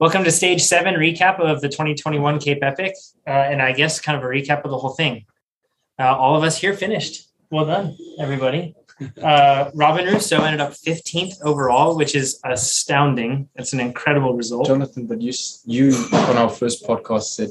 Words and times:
Welcome 0.00 0.24
to 0.24 0.30
stage 0.30 0.62
seven 0.62 0.94
recap 0.94 1.40
of 1.40 1.60
the 1.60 1.68
2021 1.68 2.40
Cape 2.40 2.62
Epic, 2.62 2.94
uh, 3.26 3.30
and 3.30 3.60
I 3.60 3.72
guess 3.72 4.00
kind 4.00 4.16
of 4.16 4.24
a 4.24 4.26
recap 4.28 4.64
of 4.64 4.70
the 4.70 4.78
whole 4.78 4.94
thing. 4.94 5.26
Uh, 5.98 6.16
all 6.16 6.38
of 6.38 6.42
us 6.42 6.56
here 6.56 6.72
finished. 6.72 7.28
Well 7.50 7.66
done, 7.66 7.98
everybody. 8.18 8.74
Uh, 9.22 9.70
Rob 9.74 9.98
and 9.98 10.10
Rousseau 10.10 10.42
ended 10.42 10.62
up 10.62 10.72
15th 10.72 11.34
overall, 11.44 11.98
which 11.98 12.14
is 12.14 12.40
astounding. 12.46 13.50
It's 13.56 13.74
an 13.74 13.80
incredible 13.80 14.34
result. 14.34 14.68
Jonathan, 14.68 15.06
but 15.06 15.20
you 15.20 15.34
you 15.66 15.92
on 16.12 16.38
our 16.38 16.48
first 16.48 16.82
podcast 16.86 17.24
said 17.24 17.50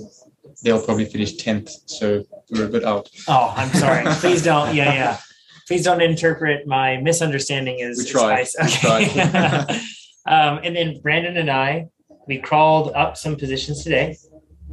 they'll 0.63 0.81
probably 0.81 1.05
finish 1.05 1.35
10th, 1.35 1.69
so 1.85 2.23
we're 2.49 2.65
a 2.65 2.69
bit 2.69 2.83
out. 2.83 3.11
Oh, 3.27 3.53
I'm 3.55 3.69
sorry. 3.75 4.05
Please 4.21 4.41
don't. 4.41 4.73
Yeah, 4.73 4.91
yeah. 4.91 5.17
Please 5.67 5.83
don't 5.83 6.01
interpret 6.01 6.65
my 6.65 6.97
misunderstanding 6.97 7.79
as. 7.83 7.99
We 7.99 8.05
tried. 8.05 8.39
as 8.39 8.55
ice. 8.59 8.85
Okay. 8.87 9.21
um, 10.25 10.61
and 10.63 10.75
then 10.75 10.99
Brandon 11.03 11.37
and 11.37 11.51
I, 11.51 11.89
we 12.29 12.37
crawled 12.37 12.93
up 12.93 13.17
some 13.17 13.35
positions 13.35 13.83
today, 13.83 14.15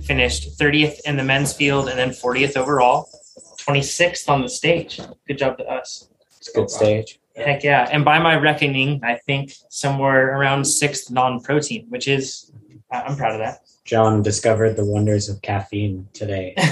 finished 0.03 0.59
30th 0.59 1.01
in 1.07 1.17
the 1.17 1.25
men's 1.25 1.55
field 1.55 1.89
and 1.89 1.99
then 1.99 2.11
40th 2.11 2.55
overall, 2.55 3.09
26th 3.59 4.29
on 4.29 4.43
the 4.43 4.49
stage. 4.49 5.01
Good 5.27 5.39
job 5.39 5.57
to 5.57 5.65
us. 5.65 6.11
It's 6.37 6.51
a 6.51 6.53
good 6.53 6.71
stage. 6.71 7.19
Heck 7.35 7.65
yeah. 7.65 7.89
And 7.91 8.05
by 8.05 8.19
my 8.19 8.37
reckoning, 8.37 9.01
I 9.03 9.15
think 9.27 9.53
somewhere 9.71 10.39
around 10.39 10.67
sixth 10.67 11.11
non 11.11 11.41
protein, 11.41 11.87
which 11.89 12.07
is, 12.09 12.53
I- 12.93 13.03
I'm 13.03 13.17
proud 13.17 13.33
of 13.33 13.39
that. 13.39 13.61
John 13.87 14.21
discovered 14.21 14.75
the 14.77 14.85
wonders 14.85 15.29
of 15.31 15.41
caffeine 15.43 16.09
today. 16.13 16.55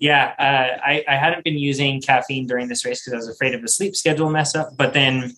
Yeah, 0.00 0.34
uh, 0.38 0.78
I, 0.84 1.04
I 1.08 1.16
hadn't 1.16 1.44
been 1.44 1.56
using 1.58 2.00
caffeine 2.00 2.46
during 2.46 2.68
this 2.68 2.84
race 2.84 3.02
because 3.02 3.14
I 3.14 3.16
was 3.16 3.28
afraid 3.28 3.54
of 3.54 3.62
the 3.62 3.68
sleep 3.68 3.96
schedule 3.96 4.28
mess 4.28 4.54
up. 4.54 4.76
But 4.76 4.92
then 4.92 5.32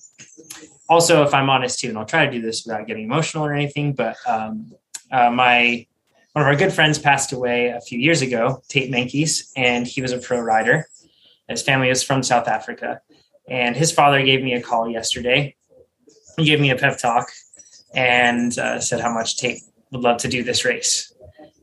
also, 0.88 1.22
if 1.22 1.34
I'm 1.34 1.50
honest 1.50 1.80
too, 1.80 1.88
and 1.88 1.98
I'll 1.98 2.06
try 2.06 2.26
to 2.26 2.32
do 2.32 2.40
this 2.40 2.64
without 2.64 2.86
getting 2.86 3.04
emotional 3.04 3.44
or 3.44 3.52
anything, 3.52 3.92
but 3.92 4.16
um, 4.26 4.72
uh, 5.10 5.30
my 5.30 5.86
one 6.32 6.44
of 6.44 6.48
our 6.48 6.56
good 6.56 6.72
friends 6.72 6.98
passed 6.98 7.32
away 7.32 7.68
a 7.68 7.80
few 7.80 7.98
years 7.98 8.20
ago, 8.20 8.62
Tate 8.68 8.90
Meintjes, 8.90 9.50
and 9.56 9.86
he 9.86 10.02
was 10.02 10.12
a 10.12 10.18
pro 10.18 10.38
rider. 10.38 10.86
His 11.48 11.62
family 11.62 11.88
is 11.88 12.02
from 12.02 12.22
South 12.22 12.46
Africa, 12.46 13.00
and 13.48 13.74
his 13.74 13.90
father 13.90 14.22
gave 14.22 14.42
me 14.42 14.52
a 14.52 14.60
call 14.60 14.88
yesterday. 14.88 15.56
He 16.36 16.44
gave 16.44 16.60
me 16.60 16.70
a 16.70 16.76
pep 16.76 16.98
talk 16.98 17.28
and 17.94 18.56
uh, 18.58 18.80
said 18.80 19.00
how 19.00 19.12
much 19.14 19.38
Tate 19.38 19.62
would 19.92 20.02
love 20.02 20.18
to 20.18 20.28
do 20.28 20.42
this 20.42 20.64
race. 20.64 21.12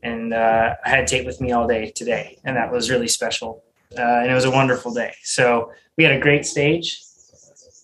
And 0.02 0.34
uh, 0.34 0.76
I 0.84 0.90
had 0.90 1.08
Tate 1.08 1.26
with 1.26 1.40
me 1.40 1.52
all 1.52 1.68
day 1.68 1.92
today, 1.92 2.40
and 2.44 2.58
that 2.58 2.72
was 2.72 2.90
really 2.90 3.08
special. 3.08 3.64
Uh, 3.96 4.02
and 4.02 4.32
it 4.32 4.34
was 4.34 4.46
a 4.46 4.52
wonderful 4.52 4.92
day. 4.92 5.14
So 5.24 5.72
we 5.98 6.04
had 6.04 6.14
a 6.14 6.20
great 6.20 6.46
stage, 6.46 7.00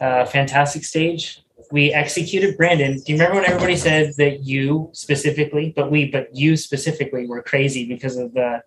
uh, 0.01 0.25
fantastic 0.25 0.83
stage. 0.83 1.41
We 1.71 1.93
executed 1.93 2.57
Brandon. 2.57 2.93
Do 2.95 3.03
you 3.13 3.15
remember 3.19 3.35
when 3.35 3.45
everybody 3.45 3.75
said 3.75 4.13
that 4.17 4.39
you 4.43 4.89
specifically, 4.93 5.71
but 5.75 5.91
we, 5.91 6.09
but 6.09 6.35
you 6.35 6.57
specifically 6.57 7.27
were 7.27 7.43
crazy 7.43 7.85
because 7.85 8.17
of 8.17 8.33
the 8.33 8.63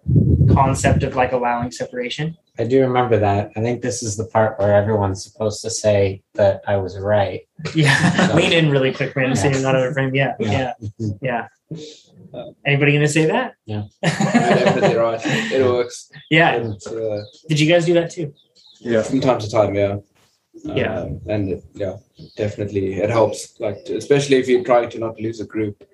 concept 0.54 1.02
of 1.02 1.16
like 1.16 1.32
allowing 1.32 1.72
separation? 1.72 2.36
I 2.60 2.64
do 2.64 2.80
remember 2.82 3.18
that. 3.18 3.50
I 3.56 3.60
think 3.60 3.82
this 3.82 4.04
is 4.04 4.16
the 4.16 4.26
part 4.26 4.56
where 4.58 4.74
everyone's 4.76 5.24
supposed 5.24 5.62
to 5.62 5.70
say 5.70 6.22
that 6.34 6.60
I 6.68 6.76
was 6.76 6.96
right. 6.98 7.40
Yeah, 7.74 8.30
lean 8.36 8.52
in 8.52 8.70
really 8.70 8.92
quick, 8.94 9.14
Brandon. 9.14 9.34
So 9.36 9.48
Yeah. 9.48 9.52
you're 9.54 9.62
not 9.62 9.74
out 9.74 9.86
of 9.88 9.94
frame. 9.94 10.14
Yeah, 10.14 10.34
yeah, 10.38 10.72
Yeah. 10.98 11.48
yeah. 12.34 12.44
Anybody 12.64 12.92
gonna 12.92 13.08
say 13.08 13.24
that? 13.26 13.54
Yeah. 13.66 13.84
You're 14.02 14.10
definitely 14.12 14.96
right. 14.96 15.20
It 15.24 15.64
works. 15.64 16.10
yeah. 16.30 16.52
It's, 16.56 16.86
uh, 16.86 17.22
Did 17.48 17.58
you 17.58 17.68
guys 17.72 17.84
do 17.84 17.94
that 17.94 18.10
too? 18.12 18.32
Yeah. 18.80 19.02
from 19.02 19.20
time 19.20 19.38
to 19.40 19.50
time, 19.50 19.74
yeah. 19.74 19.96
Yeah. 20.64 21.00
Um, 21.00 21.20
and 21.28 21.48
it, 21.50 21.64
yeah, 21.74 21.96
definitely 22.36 22.94
it 22.94 23.10
helps. 23.10 23.58
Like 23.60 23.78
especially 23.88 24.36
if 24.36 24.48
you're 24.48 24.64
trying 24.64 24.90
to 24.90 24.98
not 24.98 25.20
lose 25.20 25.40
a 25.40 25.46
group. 25.46 25.84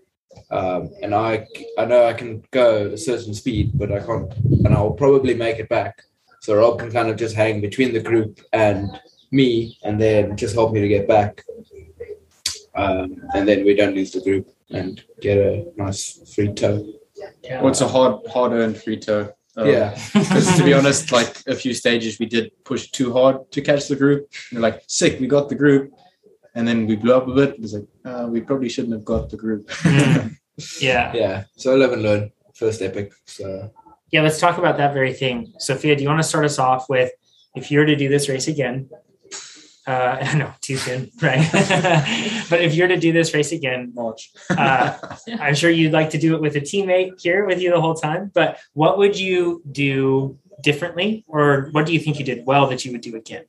Um, 0.51 0.91
and 1.03 1.15
I 1.15 1.47
I 1.79 1.85
know 1.85 2.07
I 2.07 2.13
can 2.13 2.45
go 2.51 2.89
a 2.93 2.99
certain 2.99 3.35
speed, 3.35 3.73
but 3.75 3.91
I 3.91 4.01
can't, 4.01 4.33
and 4.65 4.75
I'll 4.75 4.93
probably 4.93 5.35
make 5.35 5.59
it 5.59 5.69
back. 5.69 6.03
So 6.41 6.57
Rob 6.57 6.79
can 6.79 6.93
kind 6.93 7.09
of 7.09 7.17
just 7.17 7.35
hang 7.35 7.61
between 7.61 7.93
the 7.93 8.01
group 8.01 8.41
and 8.53 9.01
me, 9.33 9.79
and 9.83 10.01
then 10.01 10.37
just 10.37 10.55
help 10.55 10.73
me 10.73 10.81
to 10.81 10.89
get 10.89 11.09
back. 11.09 11.45
Um, 12.75 13.23
and 13.35 13.49
then 13.49 13.65
we 13.65 13.75
don't 13.75 13.95
lose 13.95 14.13
the 14.13 14.21
group 14.21 14.49
and 14.71 15.03
get 15.21 15.39
a 15.39 15.67
nice 15.77 16.33
free 16.35 16.53
tow 16.53 16.87
Yeah. 17.43 17.61
Well, 17.61 17.71
it's 17.71 17.81
a 17.81 17.89
hard, 17.89 18.27
hard 18.29 18.53
earned 18.53 18.77
free 18.77 18.99
tow. 18.99 19.33
Um, 19.59 19.69
yeah, 19.69 19.91
Because 20.13 20.57
to 20.57 20.63
be 20.63 20.73
honest, 20.73 21.11
like 21.11 21.43
a 21.49 21.55
few 21.57 21.75
stages, 21.75 22.21
we 22.21 22.27
did 22.27 22.53
push 22.65 22.91
too 22.91 23.13
hard 23.13 23.51
to 23.51 23.61
catch 23.61 23.89
the 23.89 23.97
group. 23.97 24.31
We're 24.53 24.61
like, 24.61 24.85
sick, 24.87 25.19
we 25.19 25.27
got 25.27 25.49
the 25.49 25.57
group. 25.57 25.93
And 26.55 26.67
then 26.67 26.87
we 26.87 26.95
blew 26.95 27.15
up 27.15 27.27
a 27.27 27.35
bit. 27.35 27.51
It 27.51 27.61
was 27.61 27.75
like, 27.75 27.89
uh, 28.05 28.29
we 28.31 28.41
probably 28.41 28.69
shouldn't 28.69 28.95
have 28.95 29.05
got 29.05 29.31
the 29.31 29.37
group. 29.37 29.69
Mm. 30.59 30.81
yeah. 30.81 31.13
yeah. 31.23 31.45
So 31.57 31.77
live 31.77 31.93
and 31.93 32.03
learn. 32.03 32.33
First 32.55 32.83
epic. 32.83 33.13
So 33.27 33.71
Yeah, 34.11 34.23
let's 34.23 34.41
talk 34.41 34.59
about 34.59 34.77
that 34.79 34.93
very 34.93 35.13
thing. 35.13 35.53
Sophia, 35.59 35.95
do 35.95 36.03
you 36.03 36.09
want 36.09 36.21
to 36.21 36.29
start 36.29 36.45
us 36.45 36.59
off 36.59 36.89
with 36.89 37.13
if 37.55 37.71
you 37.71 37.79
were 37.79 37.87
to 37.87 37.95
do 37.95 38.09
this 38.09 38.29
race 38.29 38.49
again? 38.49 38.91
Uh, 39.89 40.33
no, 40.37 40.53
too 40.61 40.77
soon, 40.77 41.11
right? 41.23 41.49
but 42.51 42.61
if 42.61 42.75
you're 42.75 42.89
to 42.89 42.99
do 42.99 43.11
this 43.11 43.33
race 43.33 43.53
again, 43.53 43.95
uh, 44.51 44.99
I'm 45.41 45.55
sure 45.55 45.71
you'd 45.71 45.93
like 45.93 46.11
to 46.11 46.19
do 46.19 46.35
it 46.35 46.43
with 46.43 46.57
a 46.57 46.61
teammate 46.61 47.19
here 47.23 47.47
with 47.47 47.63
you 47.63 47.71
the 47.71 47.81
whole 47.81 47.95
time. 47.95 48.31
But 48.35 48.59
what 48.75 48.99
would 48.99 49.19
you 49.19 49.63
do 49.73 50.39
differently, 50.61 51.25
or 51.27 51.71
what 51.73 51.87
do 51.87 51.95
you 51.95 52.01
think 52.01 52.19
you 52.19 52.25
did 52.25 52.45
well 52.45 52.67
that 52.67 52.85
you 52.85 52.93
would 52.93 53.01
do 53.01 53.17
again? 53.17 53.45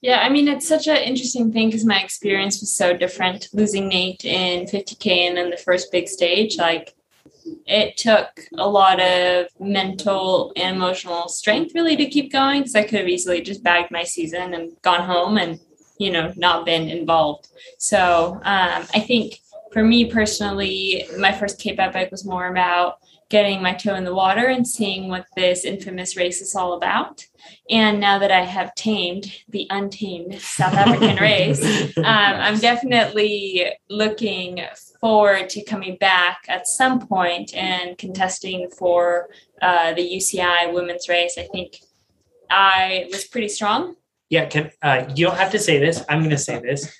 Yeah, 0.00 0.20
I 0.20 0.28
mean, 0.28 0.46
it's 0.46 0.66
such 0.66 0.86
an 0.86 0.98
interesting 0.98 1.52
thing 1.52 1.68
because 1.68 1.84
my 1.84 2.00
experience 2.00 2.60
was 2.60 2.72
so 2.72 2.96
different 2.96 3.48
losing 3.52 3.88
Nate 3.88 4.24
in 4.24 4.66
50K 4.66 5.28
and 5.28 5.36
then 5.36 5.50
the 5.50 5.56
first 5.56 5.90
big 5.90 6.08
stage. 6.08 6.56
Like, 6.56 6.94
it 7.66 7.96
took 7.96 8.40
a 8.56 8.68
lot 8.68 9.00
of 9.00 9.46
mental 9.60 10.52
and 10.56 10.76
emotional 10.76 11.28
strength 11.28 11.74
really 11.74 11.96
to 11.96 12.08
keep 12.08 12.32
going 12.32 12.60
because 12.60 12.76
I 12.76 12.82
could 12.82 13.00
have 13.00 13.08
easily 13.08 13.40
just 13.40 13.62
bagged 13.62 13.90
my 13.90 14.04
season 14.04 14.54
and 14.54 14.72
gone 14.82 15.02
home 15.02 15.38
and, 15.38 15.58
you 15.98 16.10
know, 16.10 16.32
not 16.36 16.66
been 16.66 16.88
involved. 16.88 17.48
So 17.78 18.34
um, 18.44 18.86
I 18.94 19.00
think 19.00 19.40
for 19.72 19.82
me 19.82 20.10
personally, 20.10 21.06
my 21.18 21.32
first 21.32 21.58
Cape 21.58 21.80
Epic 21.80 22.10
was 22.10 22.24
more 22.24 22.48
about 22.48 22.98
getting 23.28 23.62
my 23.62 23.72
toe 23.72 23.94
in 23.94 24.04
the 24.04 24.14
water 24.14 24.46
and 24.46 24.68
seeing 24.68 25.08
what 25.08 25.26
this 25.36 25.64
infamous 25.64 26.16
race 26.16 26.42
is 26.42 26.54
all 26.54 26.74
about. 26.74 27.26
And 27.70 28.00
now 28.00 28.18
that 28.18 28.30
I 28.30 28.40
have 28.40 28.74
tamed 28.74 29.32
the 29.48 29.66
untamed 29.70 30.40
South 30.40 30.74
African 30.74 31.16
race, 31.16 31.62
um, 31.98 32.04
I'm 32.04 32.58
definitely 32.58 33.66
looking 33.88 34.60
forward 35.00 35.48
to 35.50 35.64
coming 35.64 35.96
back 35.96 36.44
at 36.48 36.66
some 36.66 37.06
point 37.06 37.54
and 37.54 37.98
contesting 37.98 38.70
for 38.70 39.28
uh, 39.60 39.94
the 39.94 40.02
UCI 40.02 40.72
women's 40.72 41.08
race. 41.08 41.36
I 41.38 41.44
think 41.44 41.78
I 42.50 43.08
was 43.10 43.24
pretty 43.24 43.48
strong. 43.48 43.96
Yeah, 44.28 44.46
can 44.46 44.70
uh, 44.80 45.04
you 45.14 45.26
don't 45.26 45.36
have 45.36 45.52
to 45.52 45.58
say 45.58 45.78
this. 45.78 46.04
I'm 46.08 46.20
going 46.20 46.30
to 46.30 46.38
say 46.38 46.58
this. 46.58 46.94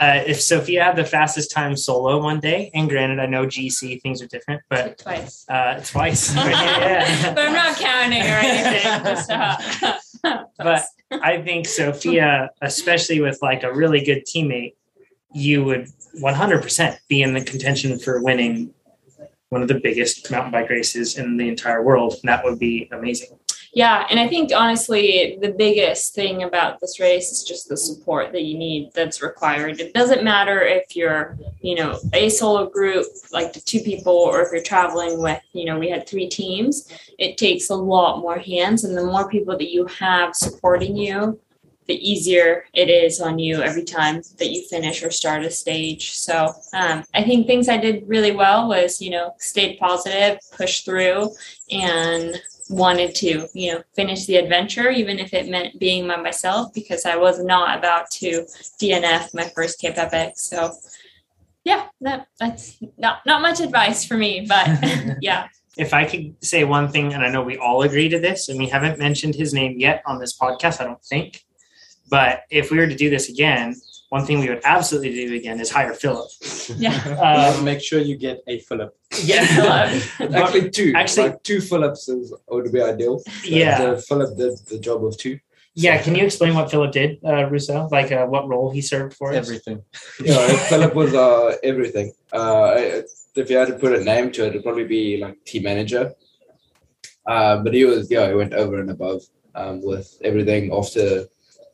Uh, 0.00 0.22
if 0.26 0.40
Sophia 0.40 0.82
had 0.82 0.96
the 0.96 1.04
fastest 1.04 1.52
time 1.52 1.76
solo 1.76 2.20
one 2.20 2.40
day, 2.40 2.70
and 2.74 2.88
granted, 2.88 3.20
I 3.20 3.26
know 3.26 3.46
GC 3.46 4.02
things 4.02 4.20
are 4.20 4.26
different, 4.26 4.62
but 4.68 4.98
twice. 4.98 5.44
uh, 5.48 5.80
twice. 5.84 6.34
but 6.34 6.50
yeah. 6.50 7.34
I'm 7.36 7.52
not 7.52 7.76
counting 7.76 8.22
or 8.22 8.38
anything. 8.42 9.94
But 10.58 10.84
I 11.12 11.40
think 11.40 11.66
Sophia, 11.66 12.50
especially 12.60 13.20
with 13.20 13.38
like 13.40 13.62
a 13.62 13.72
really 13.72 14.04
good 14.04 14.24
teammate, 14.26 14.74
you 15.32 15.62
would 15.64 15.88
100% 16.20 16.98
be 17.08 17.22
in 17.22 17.34
the 17.34 17.40
contention 17.40 17.98
for 18.00 18.20
winning 18.20 18.74
one 19.50 19.62
of 19.62 19.68
the 19.68 19.78
biggest 19.78 20.30
mountain 20.30 20.50
bike 20.50 20.68
races 20.68 21.16
in 21.16 21.36
the 21.36 21.48
entire 21.48 21.82
world. 21.82 22.14
And 22.14 22.28
that 22.28 22.44
would 22.44 22.58
be 22.58 22.88
amazing. 22.92 23.38
Yeah, 23.74 24.06
and 24.10 24.18
I 24.18 24.28
think 24.28 24.50
honestly, 24.54 25.38
the 25.40 25.52
biggest 25.52 26.14
thing 26.14 26.42
about 26.42 26.80
this 26.80 26.98
race 26.98 27.30
is 27.30 27.44
just 27.44 27.68
the 27.68 27.76
support 27.76 28.32
that 28.32 28.42
you 28.42 28.56
need 28.56 28.90
that's 28.94 29.22
required. 29.22 29.80
It 29.80 29.94
doesn't 29.94 30.24
matter 30.24 30.62
if 30.62 30.96
you're, 30.96 31.38
you 31.60 31.74
know, 31.74 31.98
a 32.12 32.28
solo 32.30 32.68
group, 32.68 33.06
like 33.30 33.52
the 33.52 33.60
two 33.60 33.80
people, 33.80 34.12
or 34.12 34.42
if 34.42 34.52
you're 34.52 34.62
traveling 34.62 35.22
with, 35.22 35.40
you 35.52 35.66
know, 35.66 35.78
we 35.78 35.90
had 35.90 36.08
three 36.08 36.28
teams. 36.28 36.90
It 37.18 37.36
takes 37.36 37.68
a 37.70 37.74
lot 37.74 38.20
more 38.20 38.38
hands, 38.38 38.84
and 38.84 38.96
the 38.96 39.04
more 39.04 39.28
people 39.28 39.56
that 39.58 39.70
you 39.70 39.86
have 39.86 40.34
supporting 40.34 40.96
you, 40.96 41.38
the 41.86 42.10
easier 42.10 42.64
it 42.74 42.90
is 42.90 43.20
on 43.20 43.38
you 43.38 43.62
every 43.62 43.84
time 43.84 44.22
that 44.38 44.50
you 44.50 44.62
finish 44.68 45.02
or 45.02 45.10
start 45.10 45.42
a 45.42 45.50
stage. 45.50 46.12
So 46.12 46.52
um, 46.74 47.04
I 47.14 47.24
think 47.24 47.46
things 47.46 47.68
I 47.68 47.78
did 47.78 48.06
really 48.06 48.32
well 48.32 48.68
was, 48.68 49.00
you 49.00 49.10
know, 49.10 49.34
stayed 49.38 49.78
positive, 49.78 50.38
pushed 50.56 50.84
through, 50.84 51.30
and 51.70 52.40
wanted 52.68 53.14
to, 53.16 53.48
you 53.54 53.72
know, 53.72 53.82
finish 53.94 54.26
the 54.26 54.36
adventure, 54.36 54.90
even 54.90 55.18
if 55.18 55.32
it 55.32 55.48
meant 55.48 55.78
being 55.78 56.06
by 56.06 56.16
myself, 56.16 56.72
because 56.74 57.04
I 57.06 57.16
was 57.16 57.42
not 57.42 57.78
about 57.78 58.10
to 58.12 58.46
DNF 58.80 59.34
my 59.34 59.44
first 59.54 59.80
Cape 59.80 59.96
Epic. 59.96 60.34
So, 60.36 60.72
yeah, 61.64 61.86
that 62.00 62.28
that's 62.38 62.78
not 62.96 63.20
not 63.26 63.42
much 63.42 63.60
advice 63.60 64.04
for 64.04 64.16
me, 64.16 64.46
but 64.48 64.68
yeah, 65.20 65.48
If 65.76 65.94
I 65.94 66.04
could 66.04 66.34
say 66.44 66.64
one 66.64 66.88
thing, 66.88 67.14
and 67.14 67.24
I 67.24 67.30
know 67.30 67.42
we 67.42 67.56
all 67.56 67.82
agree 67.82 68.08
to 68.08 68.18
this, 68.18 68.48
and 68.48 68.58
we 68.58 68.68
haven't 68.68 68.98
mentioned 68.98 69.34
his 69.34 69.54
name 69.54 69.78
yet 69.78 70.02
on 70.06 70.18
this 70.18 70.36
podcast, 70.36 70.80
I 70.80 70.84
don't 70.84 71.04
think. 71.04 71.44
But 72.10 72.42
if 72.50 72.70
we 72.70 72.78
were 72.78 72.86
to 72.86 72.96
do 72.96 73.10
this 73.10 73.28
again, 73.28 73.76
one 74.08 74.24
thing 74.24 74.40
we 74.40 74.48
would 74.48 74.62
absolutely 74.64 75.12
do 75.12 75.34
again 75.34 75.60
is 75.60 75.70
hire 75.70 75.94
Philip. 75.94 76.30
Yeah. 76.76 76.96
Uh, 77.18 77.62
make 77.62 77.80
sure 77.80 77.98
you 77.98 78.16
get 78.16 78.42
a 78.46 78.58
Philip. 78.60 78.97
Yeah, 79.24 80.00
Actually, 80.20 80.70
two. 80.70 80.92
Actually- 80.96 81.28
like 81.30 81.42
two 81.42 81.60
Phillips 81.60 82.08
is, 82.08 82.32
would 82.48 82.72
be 82.72 82.80
ideal. 82.82 83.22
yeah, 83.44 83.84
The 83.94 84.02
Philip 84.02 84.36
did 84.36 84.58
the 84.70 84.78
job 84.78 85.04
of 85.04 85.16
two. 85.18 85.38
yeah. 85.74 86.00
Can 86.02 86.14
you 86.14 86.24
explain 86.24 86.54
what 86.54 86.70
Philip 86.70 86.92
did, 86.92 87.18
uh, 87.24 87.44
Rousseau? 87.50 87.88
Like 87.90 88.10
uh, 88.12 88.26
what 88.26 88.48
role 88.48 88.70
he 88.70 88.80
served 88.82 89.14
for 89.14 89.30
us? 89.30 89.36
Everything. 89.36 89.82
Yeah, 90.24 90.46
Philip 90.70 90.94
was 90.94 91.14
uh, 91.14 91.56
everything. 91.62 92.12
Uh, 92.32 93.02
if 93.36 93.48
you 93.50 93.56
had 93.56 93.68
to 93.68 93.74
put 93.74 93.92
a 93.94 94.02
name 94.02 94.32
to 94.32 94.44
it, 94.44 94.48
it'd 94.48 94.64
probably 94.64 94.84
be 94.84 95.18
like 95.18 95.36
team 95.44 95.62
manager. 95.62 96.12
Uh, 97.26 97.58
but 97.62 97.72
he 97.74 97.84
was, 97.84 98.10
yeah, 98.10 98.26
he 98.28 98.34
went 98.34 98.54
over 98.54 98.80
and 98.80 98.90
above 98.90 99.22
um, 99.54 99.82
with 99.82 100.16
everything 100.24 100.72
after 100.72 101.26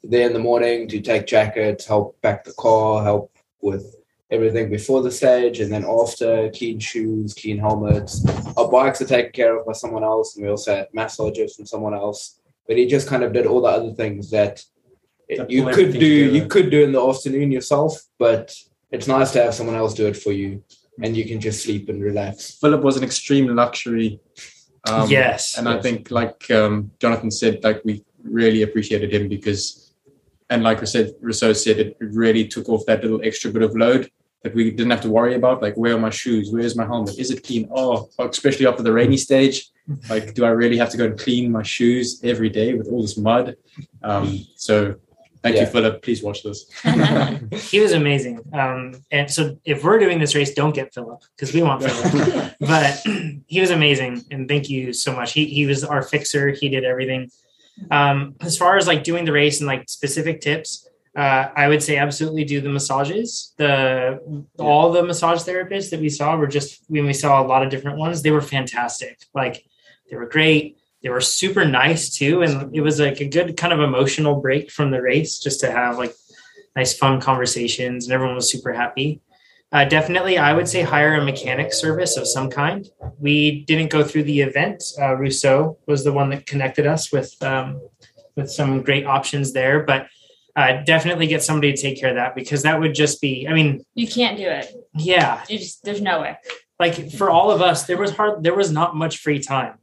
there 0.03 0.27
in 0.27 0.33
the 0.35 0.39
morning 0.39 0.87
to 0.89 1.01
take 1.01 1.27
jackets, 1.27 1.87
help 1.87 2.21
pack 2.21 2.45
the 2.45 2.53
car, 2.55 3.03
help 3.03 3.31
with 3.63 3.95
everything 4.35 4.71
before 4.71 5.03
the 5.03 5.11
stage, 5.11 5.61
and 5.61 5.73
then 5.73 5.85
after 5.85 6.51
clean 6.51 6.79
shoes, 6.79 7.35
clean 7.35 7.59
helmets. 7.59 8.13
Our 8.57 8.69
bikes 8.71 9.01
are 9.03 9.07
taken 9.07 9.33
care 9.33 9.57
of 9.59 9.67
by 9.67 9.73
someone 9.73 10.05
else, 10.05 10.37
and 10.37 10.45
we 10.45 10.51
also 10.51 10.75
had 10.77 10.89
massages 10.93 11.55
from 11.57 11.67
someone 11.67 11.95
else. 11.95 12.41
But 12.67 12.77
he 12.77 12.87
just 12.87 13.09
kind 13.09 13.23
of 13.23 13.33
did 13.33 13.47
all 13.47 13.63
the 13.63 13.69
other 13.69 13.93
things 13.93 14.31
that 14.31 14.65
That 15.29 15.51
you 15.51 15.65
could 15.65 15.89
everything 15.89 16.01
do. 16.01 16.37
You 16.39 16.47
could 16.47 16.71
do 16.71 16.83
in 16.83 16.93
the 16.93 17.03
afternoon 17.11 17.51
yourself, 17.51 17.93
but 18.19 18.55
it's 18.91 19.09
nice 19.09 19.31
to 19.33 19.43
have 19.43 19.55
someone 19.55 19.77
else 19.77 19.95
do 19.95 20.07
it 20.07 20.17
for 20.17 20.33
you, 20.33 20.63
and 21.03 21.17
you 21.17 21.25
can 21.25 21.41
just 21.41 21.63
sleep 21.65 21.89
and 21.89 22.03
relax. 22.03 22.59
Philip 22.61 22.83
was 22.83 22.97
an 22.97 23.05
extreme 23.05 23.47
luxury. 23.55 24.21
Um, 24.87 25.09
yes, 25.09 25.57
And 25.57 25.67
I 25.67 25.81
think, 25.81 26.11
like 26.11 26.51
um, 26.51 26.91
Jonathan 27.01 27.31
said, 27.31 27.65
like 27.65 27.81
we 27.85 28.05
really 28.23 28.63
appreciated 28.63 29.13
him 29.15 29.29
because, 29.29 29.95
and 30.51 30.63
like 30.63 30.83
I 30.83 30.85
said, 30.85 31.15
Rousseau 31.23 31.55
said, 31.55 31.79
it 31.79 31.97
really 32.01 32.47
took 32.47 32.69
off 32.69 32.85
that 32.87 33.03
little 33.03 33.23
extra 33.25 33.51
bit 33.51 33.63
of 33.63 33.75
load 33.75 34.11
that 34.45 34.55
we 34.55 34.71
didn't 34.71 34.91
have 34.91 35.01
to 35.01 35.11
worry 35.11 35.35
about. 35.35 35.63
Like, 35.63 35.75
where 35.75 35.97
are 35.97 35.99
my 35.99 36.11
shoes? 36.11 36.51
Where's 36.53 36.77
my 36.77 36.85
helmet? 36.85 37.19
Is 37.19 37.31
it 37.31 37.43
clean? 37.43 37.67
Oh, 37.75 38.11
especially 38.19 38.67
after 38.67 38.83
the 38.85 38.93
rainy 38.93 39.17
stage. 39.17 39.71
Like, 40.09 40.33
do 40.33 40.47
I 40.47 40.49
really 40.49 40.79
have 40.79 40.89
to 40.93 40.97
go 40.97 41.05
and 41.05 41.19
clean 41.19 41.53
my 41.53 41.63
shoes 41.63 42.19
every 42.25 42.49
day 42.49 42.73
with 42.73 42.89
all 42.89 43.03
this 43.03 43.19
mud? 43.19 43.55
Um, 44.03 44.39
so, 44.57 44.95
thank 45.43 45.57
you, 45.57 45.67
Philip. 45.67 46.03
Please 46.03 46.23
watch 46.23 46.43
this. 46.43 46.71
he 47.71 47.81
was 47.81 47.93
amazing. 47.93 48.41
Um, 48.55 48.95
and 49.11 49.31
so 49.31 49.59
if 49.67 49.85
we're 49.85 49.99
doing 49.99 50.19
this 50.19 50.35
race, 50.35 50.55
don't 50.55 50.75
get 50.75 50.95
Philip 50.95 51.23
because 51.37 51.53
we 51.53 51.61
want 51.63 51.83
Philip. 51.83 52.55
but 52.61 53.03
he 53.47 53.61
was 53.61 53.69
amazing, 53.69 54.25
and 54.31 54.49
thank 54.49 54.71
you 54.71 54.95
so 54.95 55.15
much. 55.15 55.35
He 55.35 55.45
he 55.45 55.67
was 55.67 55.85
our 55.85 56.01
fixer. 56.01 56.49
He 56.49 56.71
did 56.71 56.85
everything. 56.85 57.31
Um, 57.91 58.37
as 58.41 58.57
far 58.57 58.79
as 58.79 58.87
like 58.87 59.05
doing 59.05 59.27
the 59.27 59.33
race 59.33 59.61
and 59.61 59.67
like 59.67 59.91
specific 59.91 60.41
tips, 60.41 60.89
uh, 61.17 61.49
I 61.55 61.69
would 61.69 61.83
say 61.83 61.97
absolutely 61.97 62.45
do 62.45 62.61
the 62.61 62.69
massages. 62.69 63.55
The 63.57 64.19
all 64.59 64.91
the 64.91 65.03
massage 65.03 65.43
therapists 65.43 65.91
that 65.91 66.01
we 66.01 66.09
saw 66.09 66.37
were 66.37 66.49
just 66.49 66.83
when 66.89 67.07
we 67.07 67.13
saw 67.13 67.41
a 67.41 67.47
lot 67.47 67.63
of 67.63 67.71
different 67.71 67.99
ones, 67.99 68.23
they 68.23 68.33
were 68.33 68.41
fantastic. 68.41 69.19
Like 69.33 69.65
they 70.11 70.17
were 70.17 70.29
great. 70.29 70.79
They 71.03 71.11
were 71.11 71.21
super 71.21 71.65
nice 71.65 72.17
too, 72.17 72.43
and 72.43 72.75
it 72.75 72.81
was 72.81 72.99
like 72.99 73.21
a 73.21 73.29
good 73.29 73.57
kind 73.57 73.73
of 73.73 73.81
emotional 73.81 74.41
break 74.41 74.71
from 74.71 74.91
the 74.91 75.03
race 75.03 75.39
just 75.39 75.61
to 75.61 75.71
have 75.71 75.99
like 75.99 76.15
nice 76.75 76.97
fun 76.97 77.21
conversations, 77.21 78.07
and 78.07 78.13
everyone 78.13 78.35
was 78.35 78.51
super 78.51 78.73
happy. 78.73 79.21
Uh, 79.71 79.85
definitely, 79.85 80.39
I 80.39 80.53
would 80.53 80.69
say 80.69 80.83
hire 80.83 81.15
a 81.15 81.25
mechanic 81.25 81.73
service 81.73 82.17
of 82.17 82.27
some 82.27 82.51
kind. 82.51 82.89
We 83.19 83.65
didn't 83.65 83.91
go 83.91 84.03
through 84.03 84.25
the 84.25 84.41
event. 84.41 84.83
Uh, 85.01 85.15
Rousseau 85.17 85.79
was 85.87 86.05
the 86.05 86.13
one 86.13 86.31
that 86.31 86.47
connected 86.47 86.87
us 86.87 87.13
with 87.13 87.41
um, 87.43 87.81
with 88.35 88.51
some 88.51 88.83
great 88.83 89.07
options 89.07 89.53
there, 89.53 89.85
but 89.85 90.09
uh, 90.57 90.83
definitely 90.85 91.27
get 91.27 91.43
somebody 91.43 91.73
to 91.73 91.81
take 91.81 91.99
care 92.01 92.11
of 92.11 92.17
that 92.17 92.35
because 92.35 92.63
that 92.63 92.79
would 92.81 92.95
just 92.95 93.21
be. 93.21 93.47
I 93.49 93.53
mean, 93.55 93.85
You 93.95 94.07
can't 94.07 94.37
do 94.37 94.47
it. 94.47 94.73
yeah, 94.95 95.43
You 95.49 95.59
just 95.59 95.83
there's 95.85 96.01
no 96.01 96.21
way. 96.21 96.37
like 96.79 97.11
for 97.13 97.29
all 97.31 97.51
of 97.51 97.61
us, 97.63 97.87
there 97.87 97.97
was 97.97 98.13
hard. 98.13 98.43
There 98.43 98.55
was 98.55 98.71
not 98.71 98.95
much 98.97 99.19
free 99.19 99.41
time. 99.41 99.75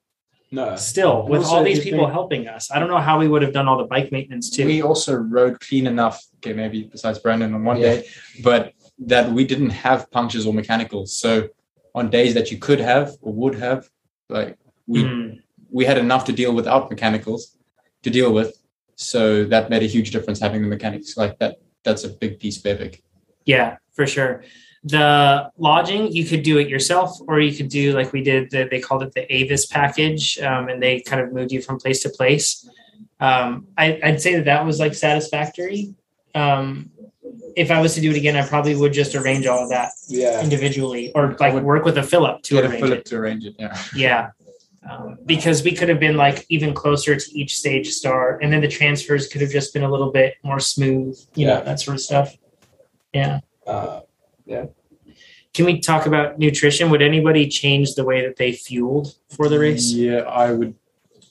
No, 0.54 0.76
Still, 0.76 1.28
with 1.28 1.44
Also, 1.44 1.56
all 1.56 1.64
these 1.64 1.80
people 1.82 2.00
think- 2.00 2.12
helping 2.12 2.48
us, 2.48 2.70
I 2.72 2.80
don't 2.80 2.90
know 2.90 2.98
how 2.98 3.18
we 3.20 3.28
would 3.30 3.42
have 3.42 3.54
done 3.54 3.68
all 3.70 3.78
the 3.78 3.86
bike 3.86 4.12
maintenance 4.12 4.50
too. 4.50 4.66
We 4.66 4.82
also 4.82 5.16
rode 5.16 5.60
clean 5.62 5.88
enough. 5.88 6.22
Okay, 6.38 6.52
maybe 6.54 6.84
besides 6.84 7.20
Brandon 7.20 7.54
on 7.54 7.64
one 7.64 7.78
Yeah. 7.78 7.96
day, 7.96 8.08
but 8.44 8.74
that 9.00 9.32
we 9.32 9.46
didn't 9.46 9.70
have 9.70 10.12
punctures 10.12 10.46
or 10.46 10.54
mechanicals. 10.54 11.16
So 11.16 11.48
on 11.96 12.10
days 12.10 12.34
that 12.34 12.52
you 12.52 12.58
could 12.58 12.80
have 12.80 13.14
or 13.22 13.32
would 13.34 13.56
have, 13.56 13.90
like 14.30 14.58
we 14.88 15.04
Mm. 15.04 15.40
we 15.70 15.86
had 15.86 15.98
enough 15.98 16.26
to 16.26 16.34
deal 16.34 16.54
without 16.54 16.90
mechanicals 16.90 17.56
to 18.04 18.10
deal 18.10 18.34
with. 18.34 18.61
So 18.96 19.46
that 19.46 19.70
made 19.70 19.84
a 19.84 19.88
huge 19.88 20.12
difference 20.12 20.40
having 20.40 20.62
the 20.62 20.68
mechanics 20.68 21.18
like 21.18 21.40
that. 21.40 21.58
That's 21.84 22.04
a 22.04 22.10
big 22.10 22.40
piece 22.40 22.58
of 22.58 22.66
epic. 22.66 23.04
Yeah, 23.46 23.78
for 23.94 24.06
sure. 24.06 24.44
The 24.84 25.52
lodging, 25.58 26.12
you 26.12 26.26
could 26.26 26.44
do 26.44 26.58
it 26.58 26.68
yourself, 26.68 27.18
or 27.28 27.40
you 27.40 27.56
could 27.56 27.70
do 27.70 27.94
like 27.94 28.14
we 28.14 28.24
did. 28.24 28.50
The, 28.50 28.68
they 28.70 28.80
called 28.80 29.04
it 29.04 29.14
the 29.14 29.32
Avis 29.34 29.68
package, 29.68 30.40
um, 30.40 30.70
and 30.70 30.82
they 30.82 31.02
kind 31.02 31.22
of 31.22 31.32
moved 31.32 31.52
you 31.52 31.62
from 31.62 31.80
place 31.80 32.02
to 32.04 32.10
place. 32.10 32.68
Um, 33.20 33.68
I, 33.78 34.00
I'd 34.04 34.22
say 34.22 34.36
that 34.36 34.46
that 34.46 34.66
was 34.66 34.80
like 34.80 34.96
satisfactory. 34.96 35.94
Um, 36.34 36.90
if 37.56 37.70
I 37.70 37.80
was 37.82 37.94
to 37.96 38.02
do 38.02 38.12
it 38.12 38.18
again, 38.18 38.36
I 38.36 38.48
probably 38.48 38.76
would 38.76 38.94
just 38.94 39.16
arrange 39.16 39.46
all 39.46 39.64
of 39.64 39.70
that 39.70 39.92
yeah, 40.08 40.42
individually, 40.42 41.12
or 41.14 41.32
I 41.32 41.36
like 41.36 41.54
would 41.54 41.64
work 41.64 41.86
with 41.86 41.98
a 41.98 42.04
Philip 42.04 42.42
to 42.44 42.56
Get 42.56 42.66
a 42.66 42.70
Philip 42.70 43.00
it. 43.00 43.06
to 43.06 43.18
arrange 43.18 43.46
it. 43.46 43.56
Yeah. 43.60 43.78
Yeah. 43.96 44.30
Um, 44.90 45.20
because 45.26 45.64
we 45.64 45.74
could 45.74 45.90
have 45.90 46.00
been 46.00 46.18
like 46.18 46.46
even 46.50 46.74
closer 46.74 47.16
to 47.16 47.40
each 47.40 47.58
stage 47.58 47.90
start, 47.90 48.44
and 48.44 48.52
then 48.52 48.62
the 48.62 48.68
transfers 48.68 49.28
could 49.28 49.42
have 49.42 49.52
just 49.52 49.74
been 49.74 49.84
a 49.84 49.92
little 49.92 50.12
bit 50.12 50.36
more 50.44 50.60
smooth, 50.60 51.20
you 51.36 51.46
know, 51.46 51.64
that 51.64 51.80
sort 51.80 51.96
of 51.96 52.02
stuff. 52.02 52.36
Yeah. 53.14 53.42
uh, 53.68 54.02
yeah. 54.46 54.66
Can 55.54 55.66
we 55.66 55.80
talk 55.82 56.06
about 56.06 56.40
nutrition? 56.40 56.90
Would 56.90 57.02
anybody 57.02 57.48
change 57.48 57.96
the 57.96 58.06
way 58.06 58.26
that 58.26 58.38
they 58.38 58.54
fueled 58.54 59.16
for 59.36 59.50
the 59.50 59.60
race? 59.60 59.92
Yeah, 59.92 60.20
I 60.20 60.52
would 60.52 60.76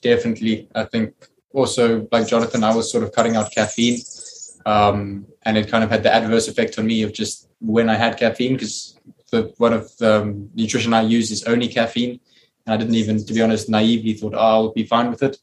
definitely. 0.01 0.69
I 0.75 0.85
think 0.85 1.13
also 1.53 2.07
like 2.11 2.27
Jonathan, 2.27 2.63
I 2.63 2.73
was 2.75 2.91
sort 2.91 3.03
of 3.03 3.11
cutting 3.11 3.35
out 3.35 3.51
caffeine, 3.51 3.99
um, 4.65 5.25
and 5.43 5.57
it 5.57 5.69
kind 5.69 5.83
of 5.83 5.89
had 5.89 6.03
the 6.03 6.13
adverse 6.13 6.47
effect 6.47 6.77
on 6.77 6.85
me 6.85 7.01
of 7.01 7.13
just 7.13 7.49
when 7.59 7.89
I 7.89 7.95
had 7.95 8.17
caffeine 8.17 8.53
because 8.53 8.97
the 9.31 9.53
one 9.57 9.73
of 9.73 9.95
the 9.97 10.21
um, 10.21 10.49
nutrition 10.53 10.93
I 10.93 11.01
use 11.01 11.31
is 11.31 11.43
only 11.45 11.67
caffeine, 11.67 12.19
and 12.65 12.73
I 12.73 12.77
didn't 12.77 12.95
even, 12.95 13.23
to 13.25 13.33
be 13.33 13.41
honest, 13.41 13.69
naively 13.69 14.13
thought 14.13 14.33
oh, 14.35 14.39
I'll 14.39 14.71
be 14.73 14.85
fine 14.85 15.09
with 15.09 15.23
it, 15.23 15.37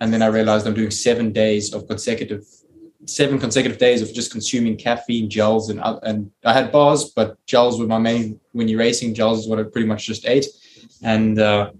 and 0.00 0.12
then 0.12 0.22
I 0.22 0.26
realized 0.26 0.66
I'm 0.66 0.74
doing 0.74 0.90
seven 0.90 1.32
days 1.32 1.72
of 1.74 1.86
consecutive. 1.88 2.44
Seven 3.06 3.38
consecutive 3.38 3.78
days 3.78 4.00
of 4.00 4.14
just 4.14 4.32
consuming 4.32 4.78
caffeine 4.78 5.28
gels 5.28 5.68
and 5.68 5.78
and 6.04 6.30
I 6.42 6.54
had 6.54 6.72
bars, 6.72 7.10
but 7.14 7.36
gels 7.44 7.78
were 7.78 7.86
my 7.86 7.98
main. 7.98 8.40
When 8.52 8.66
you're 8.66 8.78
racing, 8.78 9.12
gels 9.12 9.40
is 9.40 9.46
what 9.46 9.58
I 9.58 9.64
pretty 9.64 9.86
much 9.86 10.06
just 10.06 10.26
ate, 10.26 10.46
and 11.02 11.38
uh, 11.38 11.72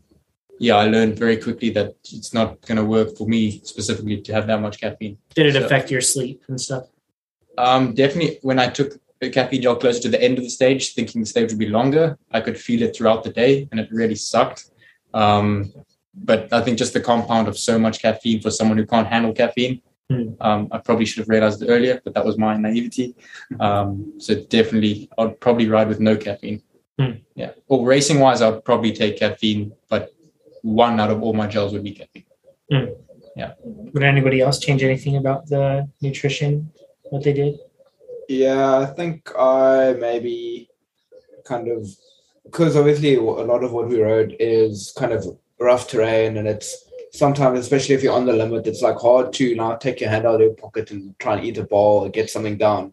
yeah, 0.58 0.76
I 0.76 0.86
learned 0.88 1.18
very 1.18 1.38
quickly 1.38 1.70
that 1.70 1.94
it's 2.12 2.34
not 2.34 2.60
going 2.66 2.76
to 2.76 2.84
work 2.84 3.16
for 3.16 3.26
me 3.26 3.62
specifically 3.64 4.20
to 4.20 4.34
have 4.34 4.46
that 4.48 4.60
much 4.60 4.78
caffeine. 4.82 5.16
Did 5.34 5.46
it 5.46 5.54
So- 5.54 5.64
affect 5.64 5.90
your 5.90 6.02
sleep 6.02 6.42
and 6.48 6.60
stuff? 6.60 6.84
Um, 7.56 7.94
definitely, 7.94 8.38
when 8.42 8.58
I 8.58 8.68
took 8.68 8.98
the 9.20 9.30
caffeine 9.30 9.62
gel 9.62 9.76
closer 9.76 10.00
to 10.02 10.08
the 10.10 10.22
end 10.22 10.36
of 10.36 10.44
the 10.44 10.50
stage, 10.50 10.92
thinking 10.92 11.22
the 11.22 11.26
stage 11.26 11.48
would 11.50 11.58
be 11.58 11.68
longer, 11.68 12.18
I 12.32 12.42
could 12.42 12.58
feel 12.60 12.82
it 12.82 12.94
throughout 12.94 13.24
the 13.24 13.30
day, 13.30 13.66
and 13.70 13.80
it 13.80 13.88
really 13.90 14.16
sucked. 14.16 14.70
Um, 15.14 15.72
but 16.14 16.52
I 16.52 16.60
think 16.60 16.78
just 16.78 16.92
the 16.92 17.00
compound 17.00 17.48
of 17.48 17.58
so 17.58 17.78
much 17.78 18.00
caffeine 18.02 18.40
for 18.40 18.50
someone 18.50 18.76
who 18.78 18.86
can't 18.86 19.06
handle 19.06 19.32
caffeine, 19.32 19.80
Hmm. 20.10 20.34
um, 20.40 20.68
I 20.70 20.78
probably 20.78 21.06
should 21.06 21.20
have 21.20 21.30
realized 21.30 21.62
it 21.62 21.68
earlier, 21.70 21.98
but 22.04 22.12
that 22.12 22.26
was 22.26 22.36
my 22.36 22.58
naivety. 22.58 23.14
Um, 23.58 24.12
so 24.18 24.34
definitely, 24.34 25.08
I'd 25.16 25.40
probably 25.40 25.66
ride 25.68 25.88
with 25.88 25.98
no 25.98 26.14
caffeine. 26.14 26.60
Hmm. 26.98 27.12
Yeah. 27.34 27.52
Or 27.68 27.86
racing 27.86 28.20
wise, 28.20 28.42
I'd 28.42 28.62
probably 28.66 28.92
take 28.92 29.18
caffeine, 29.18 29.72
but 29.88 30.12
one 30.60 31.00
out 31.00 31.10
of 31.10 31.22
all 31.22 31.32
my 31.32 31.46
gels 31.46 31.72
would 31.72 31.82
be 31.84 31.92
caffeine. 31.92 32.26
Yeah. 33.34 33.54
Would 33.62 34.02
anybody 34.02 34.42
else 34.42 34.58
change 34.58 34.82
anything 34.82 35.16
about 35.16 35.46
the 35.48 35.88
nutrition, 36.02 36.70
what 37.04 37.24
they 37.24 37.32
did? 37.32 37.58
yeah. 38.28 38.78
I 38.78 38.86
think 38.86 39.30
I 39.38 39.94
maybe 39.98 40.68
kind 41.44 41.68
of 41.68 41.88
because 42.44 42.76
obviously 42.76 43.14
a 43.16 43.20
lot 43.20 43.64
of 43.64 43.72
what 43.72 43.88
we 43.88 44.00
rode 44.00 44.36
is 44.38 44.92
kind 44.96 45.12
of 45.12 45.26
rough 45.58 45.88
terrain, 45.88 46.36
and 46.36 46.46
it's 46.46 46.84
sometimes, 47.12 47.58
especially 47.58 47.94
if 47.94 48.02
you're 48.02 48.14
on 48.14 48.26
the 48.26 48.32
limit, 48.32 48.66
it's 48.66 48.82
like 48.82 48.96
hard 48.96 49.32
to 49.34 49.54
now 49.54 49.76
take 49.76 50.00
your 50.00 50.10
hand 50.10 50.26
out 50.26 50.36
of 50.36 50.40
your 50.40 50.54
pocket 50.54 50.90
and 50.90 51.18
try 51.18 51.36
and 51.36 51.44
eat 51.44 51.58
a 51.58 51.64
ball 51.64 52.04
or 52.04 52.10
get 52.10 52.30
something 52.30 52.58
down. 52.58 52.92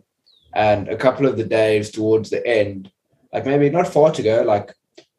And 0.54 0.90
a 0.90 0.98
couple 0.98 1.26
of 1.26 1.38
the 1.38 1.44
days 1.44 1.92
towards 1.92 2.30
the 2.30 2.46
end, 2.46 2.92
like 3.34 3.46
maybe 3.46 3.70
not 3.70 3.88
far 3.88 4.12
to 4.12 4.22
go, 4.22 4.44
like 4.44 4.74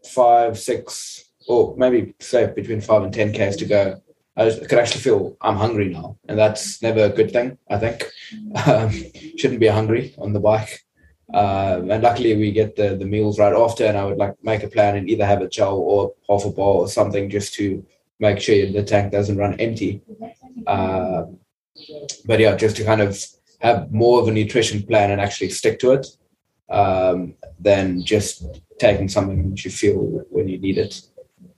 five, 0.05 0.59
six, 0.59 1.31
or 1.49 1.75
maybe 1.77 2.15
say 2.21 2.53
between 2.55 2.81
five 2.81 3.03
and 3.03 3.13
ten 3.13 3.33
k's 3.33 3.57
to 3.57 3.65
go. 3.65 4.01
I 4.37 4.51
could 4.51 4.79
actually 4.79 5.03
feel 5.03 5.37
I'm 5.43 5.57
hungry 5.57 5.91
now, 5.91 6.17
and 6.27 6.39
that's 6.39 6.81
never 6.81 7.05
a 7.05 7.11
good 7.11 7.33
thing. 7.33 7.59
I 7.69 7.79
think 7.79 8.05
um, 8.67 8.91
shouldn't 9.37 9.61
be 9.61 9.67
hungry 9.67 10.15
on 10.19 10.33
the 10.33 10.41
bike. 10.41 10.81
Um, 11.35 11.91
and 11.91 12.03
luckily, 12.03 12.37
we 12.37 12.53
get 12.53 12.77
the 12.77 12.97
the 12.97 13.07
meals 13.07 13.39
right 13.39 13.55
after, 13.55 13.85
and 13.87 13.97
I 13.97 14.05
would 14.05 14.19
like 14.19 14.35
make 14.43 14.63
a 14.63 14.69
plan 14.69 14.97
and 14.97 15.09
either 15.09 15.25
have 15.25 15.41
a 15.43 15.49
gel 15.49 15.79
or 15.79 16.13
half 16.29 16.45
a 16.45 16.51
bar 16.51 16.75
or 16.75 16.89
something 16.89 17.31
just 17.31 17.55
to 17.55 17.85
make 18.19 18.41
sure 18.41 18.67
the 18.71 18.83
tank 18.83 19.13
doesn't 19.13 19.39
run 19.39 19.59
empty. 19.61 20.03
Um, 20.67 21.39
but 22.27 22.39
yeah, 22.39 22.55
just 22.55 22.77
to 22.77 22.85
kind 22.85 23.01
of 23.01 23.19
have 23.61 23.93
more 23.93 24.21
of 24.21 24.29
a 24.29 24.33
nutrition 24.33 24.83
plan 24.83 25.11
and 25.11 25.21
actually 25.21 25.51
stick 25.51 25.79
to 25.81 25.93
it 25.93 26.07
um, 26.69 27.35
than 27.59 28.05
just 28.05 28.45
taking 28.79 29.09
something 29.09 29.51
that 29.51 29.65
you 29.65 29.71
feel 29.71 30.25
when 30.31 30.49
you 30.49 30.59
need 30.59 30.79
it. 30.79 31.03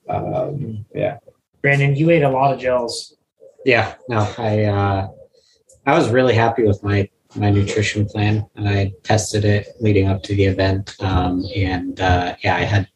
Um, 0.09 0.85
yeah. 0.95 1.19
Brandon, 1.63 1.97
you 1.97 2.11
ate 2.11 2.23
a 2.23 2.29
lot 2.29 2.53
of 2.53 2.61
gels. 2.61 3.17
Yeah, 3.65 3.95
no, 4.09 4.31
I 4.37 4.65
uh, 4.65 5.09
I 5.87 5.99
was 5.99 6.11
really 6.11 6.35
happy 6.35 6.65
with 6.65 6.83
my 6.83 7.09
my 7.37 7.51
nutrition 7.51 8.07
plan. 8.07 8.47
And 8.57 8.69
I 8.69 8.93
tested 9.03 9.45
it 9.45 9.69
leading 9.81 10.09
up 10.09 10.23
to 10.25 10.35
the 10.35 10.45
event, 10.45 10.97
um, 11.01 11.45
and 11.55 12.01
uh, 12.01 12.37
yeah, 12.43 12.57
I 12.57 12.61
had 12.61 12.89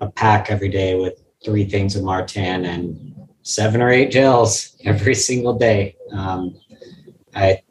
a 0.00 0.10
pack 0.10 0.50
every 0.50 0.68
day 0.68 0.94
with 0.94 1.22
three 1.44 1.64
things 1.64 1.96
of 1.96 2.02
Maurten 2.02 2.66
and 2.66 3.14
seven 3.42 3.80
or 3.80 3.90
eight 3.90 4.10
gels 4.10 4.76
every 4.84 5.14
single 5.14 5.54
day. 5.54 5.96
Um, 6.12 6.58
I'd 7.34 7.62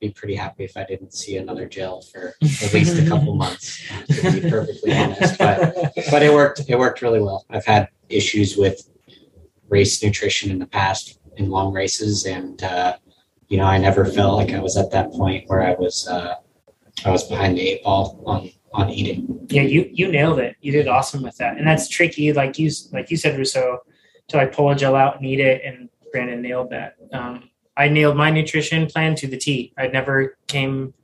be 0.00 0.10
pretty 0.10 0.34
happy 0.34 0.64
if 0.64 0.76
I 0.76 0.84
didn't 0.84 1.12
see 1.12 1.36
another 1.36 1.66
gel 1.66 2.02
for 2.02 2.34
at 2.42 2.72
least 2.74 2.98
a 2.98 3.08
couple 3.08 3.34
months. 3.44 3.82
To 4.08 4.32
be 4.32 4.48
perfectly 4.48 4.92
honest, 4.94 5.38
but 5.38 5.74
but 6.10 6.22
it 6.22 6.32
worked. 6.32 6.62
It 6.68 6.78
worked 6.78 7.02
really 7.02 7.20
well. 7.20 7.44
I've 7.50 7.64
had 7.64 7.88
issues 8.08 8.56
with 8.56 8.88
race 9.68 10.02
nutrition 10.02 10.50
in 10.50 10.58
the 10.58 10.66
past 10.66 11.18
in 11.36 11.50
long 11.50 11.72
races, 11.72 12.24
and 12.24 12.62
uh, 12.62 12.96
you 13.48 13.58
know 13.58 13.64
I 13.64 13.78
never 13.78 14.04
felt 14.04 14.36
like 14.36 14.52
I 14.52 14.60
was 14.60 14.76
at 14.76 14.90
that 14.92 15.10
point 15.12 15.48
where 15.48 15.62
I 15.62 15.74
was 15.74 16.08
uh, 16.08 16.34
I 17.04 17.10
was 17.10 17.24
behind 17.24 17.56
the 17.56 17.68
eight 17.68 17.84
ball 17.84 18.22
on 18.26 18.50
on 18.72 18.90
eating. 18.90 19.46
Yeah, 19.48 19.62
you 19.62 19.88
you 19.92 20.10
nailed 20.10 20.38
it. 20.38 20.56
You 20.60 20.72
did 20.72 20.88
awesome 20.88 21.22
with 21.22 21.36
that, 21.38 21.56
and 21.58 21.66
that's 21.66 21.88
tricky. 21.88 22.32
Like 22.32 22.58
you 22.58 22.70
like 22.92 23.10
you 23.10 23.16
said, 23.16 23.38
Rousseau, 23.38 23.80
to 24.28 24.36
like 24.36 24.52
pull 24.52 24.70
a 24.70 24.76
gel 24.76 24.96
out 24.96 25.16
and 25.16 25.26
eat 25.26 25.40
it, 25.40 25.62
and 25.64 25.88
Brandon 26.12 26.42
nailed 26.42 26.70
that. 26.70 26.96
Um, 27.12 27.50
I 27.76 27.88
nailed 27.88 28.16
my 28.16 28.30
nutrition 28.30 28.86
plan 28.86 29.14
to 29.16 29.26
the 29.26 29.36
T. 29.36 29.72
I 29.76 29.88
never 29.88 30.38
came, 30.46 30.94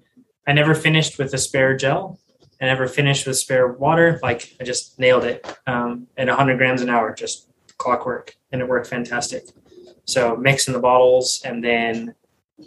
I 0.47 0.53
never 0.53 0.75
finished 0.75 1.19
with 1.19 1.35
a 1.35 1.39
spare 1.39 1.77
gel. 1.77 2.19
I 2.61 2.67
never 2.67 2.87
finished 2.87 3.27
with 3.27 3.37
spare 3.37 3.69
water. 3.73 4.19
Like 4.23 4.57
I 4.61 4.65
just 4.65 4.99
nailed 4.99 5.25
it. 5.25 5.47
Um, 5.67 6.07
at 6.17 6.29
100 6.29 6.57
grams 6.57 6.81
an 6.81 6.89
hour, 6.89 7.15
just 7.15 7.51
clockwork, 7.77 8.37
and 8.53 8.63
it 8.63 8.69
worked 8.69 8.87
fantastic. 8.87 9.45
So 10.05 10.37
mixing 10.37 10.73
the 10.73 10.81
bottles 10.81 11.43
and 11.45 11.63
then 11.63 12.15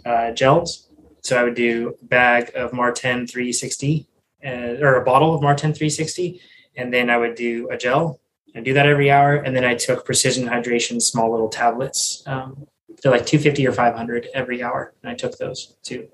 uh, 0.06 0.32
gels. 0.32 0.90
So 1.22 1.40
I 1.40 1.44
would 1.44 1.56
do 1.56 1.96
a 2.02 2.06
bag 2.06 2.52
of 2.56 2.72
Maurten 2.72 3.30
360 3.30 4.08
uh, 4.46 4.50
or 4.82 4.96
a 4.96 5.04
bottle 5.04 5.34
of 5.34 5.42
Maurten 5.42 5.76
360, 5.76 6.40
and 6.76 6.94
then 6.94 7.10
I 7.10 7.18
would 7.18 7.36
do 7.36 7.70
a 7.70 7.78
gel. 7.78 8.20
I 8.56 8.62
do 8.62 8.74
that 8.74 8.86
every 8.86 9.12
hour, 9.12 9.36
and 9.36 9.56
then 9.56 9.66
I 9.66 9.76
took 9.76 10.06
Precision 10.06 10.48
Hydration 10.48 11.02
small 11.02 11.32
little 11.32 11.50
tablets. 11.50 12.24
Um, 12.26 12.68
they're 13.02 13.12
like 13.12 13.26
250 13.26 13.68
or 13.68 13.72
500 13.72 14.28
every 14.34 14.64
hour, 14.64 14.94
and 15.04 15.12
I 15.12 15.16
took 15.16 15.38
those 15.38 15.76
too. 15.84 16.08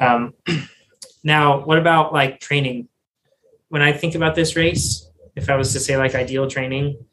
Um, 0.00 0.34
now, 1.24 1.64
what 1.64 1.78
about 1.78 2.12
like 2.12 2.40
training? 2.40 2.88
When 3.68 3.82
I 3.82 3.92
think 3.92 4.14
about 4.14 4.34
this 4.34 4.56
race, 4.56 5.10
if 5.34 5.50
I 5.50 5.56
was 5.56 5.72
to 5.72 5.80
say 5.80 5.96
like 5.96 6.14
ideal 6.14 6.48
training, 6.48 7.04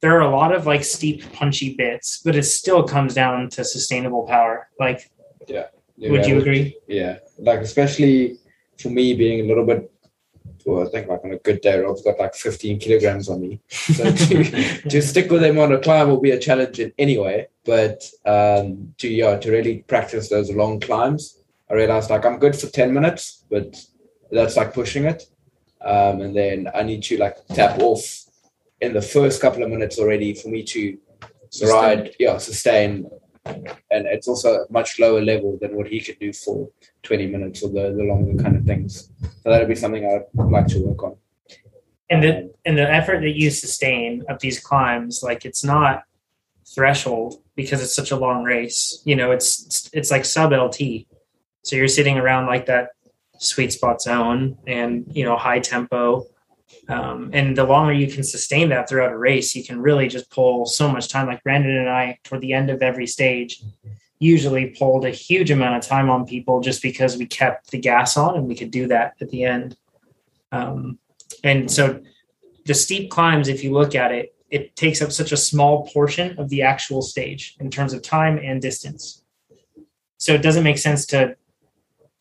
there 0.00 0.16
are 0.16 0.22
a 0.22 0.30
lot 0.30 0.54
of 0.54 0.66
like 0.66 0.82
steep, 0.82 1.32
punchy 1.32 1.74
bits, 1.74 2.20
but 2.24 2.34
it 2.36 2.42
still 2.44 2.82
comes 2.82 3.14
down 3.14 3.48
to 3.50 3.64
sustainable 3.64 4.26
power. 4.26 4.68
Like, 4.78 5.10
Yeah, 5.48 6.10
would 6.10 6.26
you 6.26 6.38
agree? 6.38 6.76
Yeah, 6.86 7.18
like 7.38 7.60
especially 7.60 8.38
for 8.78 8.90
me 8.90 9.14
being 9.14 9.44
a 9.44 9.48
little 9.48 9.64
bit. 9.64 9.90
Well, 10.66 10.86
I 10.86 10.90
think 10.90 11.08
like 11.08 11.22
on 11.24 11.32
a 11.32 11.38
good 11.38 11.60
day, 11.60 11.78
Rob's 11.78 12.02
got 12.02 12.18
like 12.18 12.34
15 12.34 12.78
kilograms 12.78 13.28
on 13.28 13.42
me. 13.42 13.60
So 13.68 14.04
to, 14.12 14.88
to 14.88 15.02
stick 15.02 15.30
with 15.30 15.44
him 15.44 15.58
on 15.58 15.72
a 15.72 15.78
climb 15.78 16.08
will 16.08 16.20
be 16.20 16.30
a 16.30 16.38
challenge 16.38 16.80
in 16.80 16.92
anyway. 16.98 17.48
But 17.64 18.08
um, 18.24 18.94
to 18.98 19.08
yeah, 19.08 19.36
to 19.36 19.50
really 19.50 19.84
practice 19.86 20.30
those 20.30 20.50
long 20.50 20.80
climbs, 20.80 21.38
I 21.70 21.74
realized 21.74 22.10
like 22.10 22.24
I'm 22.24 22.38
good 22.38 22.56
for 22.56 22.66
10 22.66 22.94
minutes, 22.94 23.44
but 23.50 23.76
that's 24.30 24.56
like 24.56 24.72
pushing 24.72 25.04
it. 25.04 25.24
Um, 25.82 26.22
and 26.22 26.34
then 26.34 26.68
I 26.74 26.82
need 26.82 27.02
to 27.04 27.18
like 27.18 27.36
tap 27.48 27.78
off 27.80 28.24
in 28.80 28.94
the 28.94 29.02
first 29.02 29.40
couple 29.40 29.62
of 29.62 29.70
minutes 29.70 29.98
already 29.98 30.34
for 30.34 30.48
me 30.48 30.62
to 30.62 30.98
ride, 31.62 32.14
yeah, 32.18 32.38
sustain. 32.38 33.10
And 33.44 34.06
it's 34.06 34.28
also 34.28 34.54
a 34.54 34.72
much 34.72 34.98
lower 34.98 35.20
level 35.20 35.58
than 35.60 35.76
what 35.76 35.86
he 35.86 36.00
could 36.00 36.18
do 36.18 36.32
for 36.32 36.70
20 37.02 37.26
minutes 37.26 37.62
or 37.62 37.68
the, 37.68 37.94
the 37.94 38.02
longer 38.02 38.42
kind 38.42 38.56
of 38.56 38.64
things. 38.64 39.10
So 39.20 39.50
that'd 39.50 39.68
be 39.68 39.74
something 39.74 40.04
I'd 40.04 40.50
like 40.50 40.66
to 40.68 40.80
work 40.80 41.02
on. 41.02 41.16
and 42.10 42.22
the 42.22 42.54
and 42.64 42.76
the 42.78 42.90
effort 42.90 43.20
that 43.20 43.36
you 43.36 43.50
sustain 43.50 44.24
of 44.28 44.38
these 44.40 44.60
climbs 44.60 45.22
like 45.22 45.44
it's 45.44 45.64
not 45.64 46.04
threshold 46.74 47.42
because 47.56 47.82
it's 47.82 47.94
such 47.94 48.10
a 48.10 48.16
long 48.16 48.42
race 48.44 49.02
you 49.04 49.16
know 49.16 49.30
it's 49.30 49.64
it's, 49.66 49.90
it's 49.92 50.10
like 50.10 50.24
sub 50.24 50.52
lt 50.52 50.80
so 51.62 51.76
you're 51.76 51.88
sitting 51.88 52.18
around 52.18 52.46
like 52.46 52.66
that 52.66 52.90
sweet 53.38 53.72
spot 53.72 54.00
zone 54.00 54.56
and 54.66 55.04
you 55.14 55.24
know 55.24 55.36
high 55.36 55.58
tempo 55.58 56.26
um, 56.88 57.30
and 57.32 57.56
the 57.56 57.64
longer 57.64 57.92
you 57.92 58.06
can 58.06 58.22
sustain 58.22 58.68
that 58.68 58.88
throughout 58.88 59.12
a 59.12 59.18
race 59.18 59.54
you 59.54 59.64
can 59.64 59.80
really 59.80 60.08
just 60.08 60.30
pull 60.30 60.66
so 60.66 60.88
much 60.88 61.08
time 61.08 61.26
like 61.26 61.42
brandon 61.42 61.76
and 61.76 61.88
i 61.88 62.18
toward 62.24 62.40
the 62.40 62.52
end 62.52 62.70
of 62.70 62.82
every 62.82 63.06
stage 63.06 63.62
usually 64.18 64.66
pulled 64.66 65.04
a 65.04 65.10
huge 65.10 65.50
amount 65.50 65.76
of 65.76 65.88
time 65.88 66.08
on 66.08 66.24
people 66.24 66.60
just 66.60 66.82
because 66.82 67.16
we 67.16 67.26
kept 67.26 67.70
the 67.70 67.78
gas 67.78 68.16
on 68.16 68.36
and 68.36 68.46
we 68.46 68.54
could 68.54 68.70
do 68.70 68.86
that 68.86 69.14
at 69.20 69.28
the 69.30 69.44
end 69.44 69.76
um, 70.52 70.98
and 71.42 71.70
so 71.70 72.00
the 72.64 72.74
steep 72.74 73.10
climbs, 73.10 73.48
if 73.48 73.62
you 73.62 73.72
look 73.72 73.94
at 73.94 74.12
it, 74.12 74.34
it 74.50 74.76
takes 74.76 75.02
up 75.02 75.12
such 75.12 75.32
a 75.32 75.36
small 75.36 75.86
portion 75.88 76.38
of 76.38 76.48
the 76.48 76.62
actual 76.62 77.02
stage 77.02 77.56
in 77.60 77.70
terms 77.70 77.92
of 77.92 78.02
time 78.02 78.38
and 78.38 78.62
distance. 78.62 79.22
So 80.18 80.32
it 80.32 80.42
doesn't 80.42 80.62
make 80.62 80.78
sense 80.78 81.06
to 81.06 81.36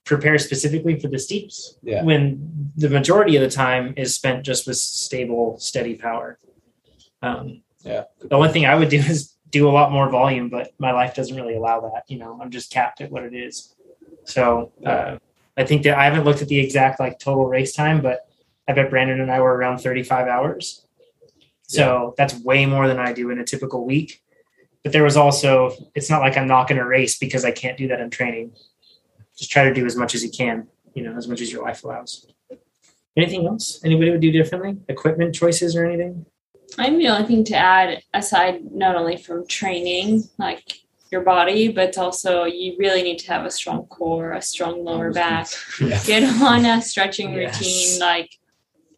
prepare 0.05 0.37
specifically 0.37 0.99
for 0.99 1.07
the 1.07 1.19
steeps 1.19 1.77
Yeah. 1.81 2.03
when 2.03 2.71
the 2.75 2.89
majority 2.89 3.35
of 3.35 3.41
the 3.41 3.49
time 3.49 3.93
is 3.95 4.13
spent 4.13 4.43
just 4.45 4.67
with 4.67 4.77
stable, 4.77 5.57
steady 5.59 5.95
power. 5.95 6.39
Um, 7.21 7.61
Yeah. 7.83 8.03
the 8.21 8.35
only 8.35 8.49
thing 8.49 8.65
I 8.65 8.75
would 8.75 8.89
do 8.89 8.97
is 8.97 9.33
do 9.49 9.69
a 9.69 9.71
lot 9.71 9.91
more 9.91 10.09
volume, 10.09 10.49
but 10.49 10.71
my 10.79 10.91
life 10.91 11.15
doesn't 11.15 11.35
really 11.35 11.55
allow 11.55 11.79
that. 11.81 12.03
You 12.07 12.17
know, 12.17 12.39
I'm 12.41 12.49
just 12.51 12.71
capped 12.71 13.01
at 13.01 13.11
what 13.11 13.23
it 13.23 13.33
is. 13.33 13.75
So 14.25 14.71
uh, 14.85 15.17
I 15.55 15.63
think 15.65 15.83
that 15.83 15.97
I 15.97 16.05
haven't 16.05 16.23
looked 16.23 16.41
at 16.41 16.47
the 16.47 16.59
exact 16.59 16.99
like 16.99 17.19
total 17.19 17.45
race 17.45 17.73
time, 17.73 18.01
but 18.01 18.27
I 18.67 18.73
bet 18.73 18.89
Brandon 18.89 19.21
and 19.21 19.31
I 19.31 19.39
were 19.41 19.55
around 19.55 19.77
35 19.79 20.27
hours. 20.27 20.85
So 21.63 22.13
that's 22.17 22.35
way 22.39 22.65
more 22.65 22.87
than 22.87 22.99
I 22.99 23.13
do 23.13 23.29
in 23.29 23.39
a 23.39 23.43
typical 23.45 23.85
week. 23.85 24.21
But 24.83 24.91
there 24.91 25.03
was 25.03 25.15
also, 25.15 25.71
it's 25.95 26.09
not 26.09 26.21
like 26.21 26.35
I'm 26.37 26.47
not 26.47 26.67
going 26.67 26.79
to 26.79 26.85
race 26.85 27.17
because 27.17 27.45
I 27.45 27.51
can't 27.51 27.77
do 27.77 27.87
that 27.89 27.99
in 28.01 28.09
training. 28.09 28.53
Just 29.37 29.51
try 29.51 29.63
to 29.63 29.73
do 29.73 29.85
as 29.85 29.95
much 29.95 30.15
as 30.15 30.23
you 30.23 30.29
can, 30.29 30.67
you 30.93 31.03
know, 31.03 31.15
as 31.17 31.27
much 31.27 31.41
as 31.41 31.51
your 31.51 31.63
life 31.63 31.83
allows. 31.83 32.27
Anything 33.15 33.45
else 33.47 33.79
anybody 33.83 34.11
would 34.11 34.21
do 34.21 34.31
differently? 34.31 34.77
Equipment 34.87 35.35
choices 35.35 35.75
or 35.75 35.85
anything? 35.85 36.25
I'm 36.77 36.97
the 36.97 37.07
only 37.07 37.27
thing 37.27 37.43
to 37.45 37.55
add 37.55 38.01
aside 38.13 38.71
not 38.71 38.95
only 38.95 39.17
from 39.17 39.45
training, 39.47 40.23
like 40.39 40.79
your 41.11 41.21
body, 41.21 41.67
but 41.71 41.97
also 41.97 42.45
you 42.45 42.75
really 42.79 43.03
need 43.03 43.19
to 43.19 43.27
have 43.31 43.45
a 43.45 43.51
strong 43.51 43.85
core, 43.85 44.31
a 44.31 44.41
strong 44.41 44.83
lower 44.83 45.11
back. 45.11 45.47
Yeah. 45.79 46.01
Get 46.05 46.41
on 46.41 46.65
a 46.65 46.81
stretching 46.81 47.33
Yes. 47.33 47.59
routine, 47.59 47.99
like 47.99 48.31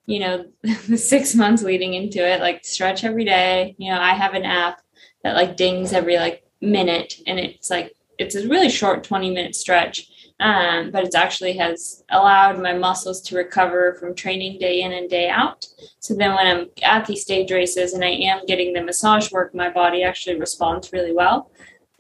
you 0.06 0.20
know, 0.20 0.46
the 0.88 0.98
six 0.98 1.34
months 1.36 1.64
leading 1.64 1.94
into 1.96 2.26
it, 2.26 2.40
like 2.40 2.64
stretch 2.64 3.04
every 3.04 3.26
day. 3.26 3.76
You 3.78 3.92
know, 3.92 4.00
I 4.00 4.14
have 4.14 4.34
an 4.34 4.44
app 4.46 4.82
that 5.24 5.36
like 5.36 5.58
dings 5.58 5.92
every 5.94 6.16
like 6.18 6.44
minute, 6.62 7.16
and 7.28 7.40
it's 7.40 7.70
like 7.70 7.94
it's 8.18 8.36
a 8.36 8.48
really 8.48 8.70
short 8.70 9.04
twenty 9.04 9.30
minute 9.32 9.56
stretch. 9.56 10.10
Um, 10.40 10.92
but 10.92 11.06
it 11.06 11.16
actually 11.16 11.54
has 11.54 12.04
allowed 12.10 12.62
my 12.62 12.74
muscles 12.74 13.22
to 13.22 13.38
recover 13.38 13.96
from 13.98 14.14
training 14.14 14.60
day 14.60 14.82
in 14.82 14.92
and 14.92 15.10
day 15.10 15.30
out. 15.30 15.66
So 16.00 16.14
then 16.14 16.36
when 16.36 16.46
I'm 16.46 16.70
at 16.84 17.06
these 17.06 17.22
stage 17.22 17.52
races 17.52 17.94
and 17.94 18.04
I 18.04 18.10
am 18.10 18.46
getting 18.46 18.74
the 18.74 18.84
massage 18.84 19.32
work, 19.32 19.56
my 19.56 19.70
body 19.70 20.04
actually 20.04 20.38
responds 20.38 20.92
really 20.92 21.14
well. 21.14 21.52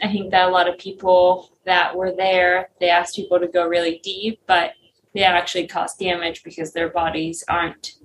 I 0.01 0.11
think 0.11 0.31
that 0.31 0.49
a 0.49 0.51
lot 0.51 0.67
of 0.67 0.77
people 0.77 1.49
that 1.63 1.95
were 1.95 2.11
there, 2.11 2.69
they 2.81 2.89
asked 2.89 3.15
people 3.15 3.39
to 3.39 3.47
go 3.47 3.65
really 3.67 4.01
deep, 4.03 4.41
but 4.47 4.73
they 5.13 5.23
actually 5.23 5.67
cause 5.67 5.95
damage 5.95 6.43
because 6.43 6.73
their 6.73 6.89
bodies 6.89 7.41
aren't 7.47 7.95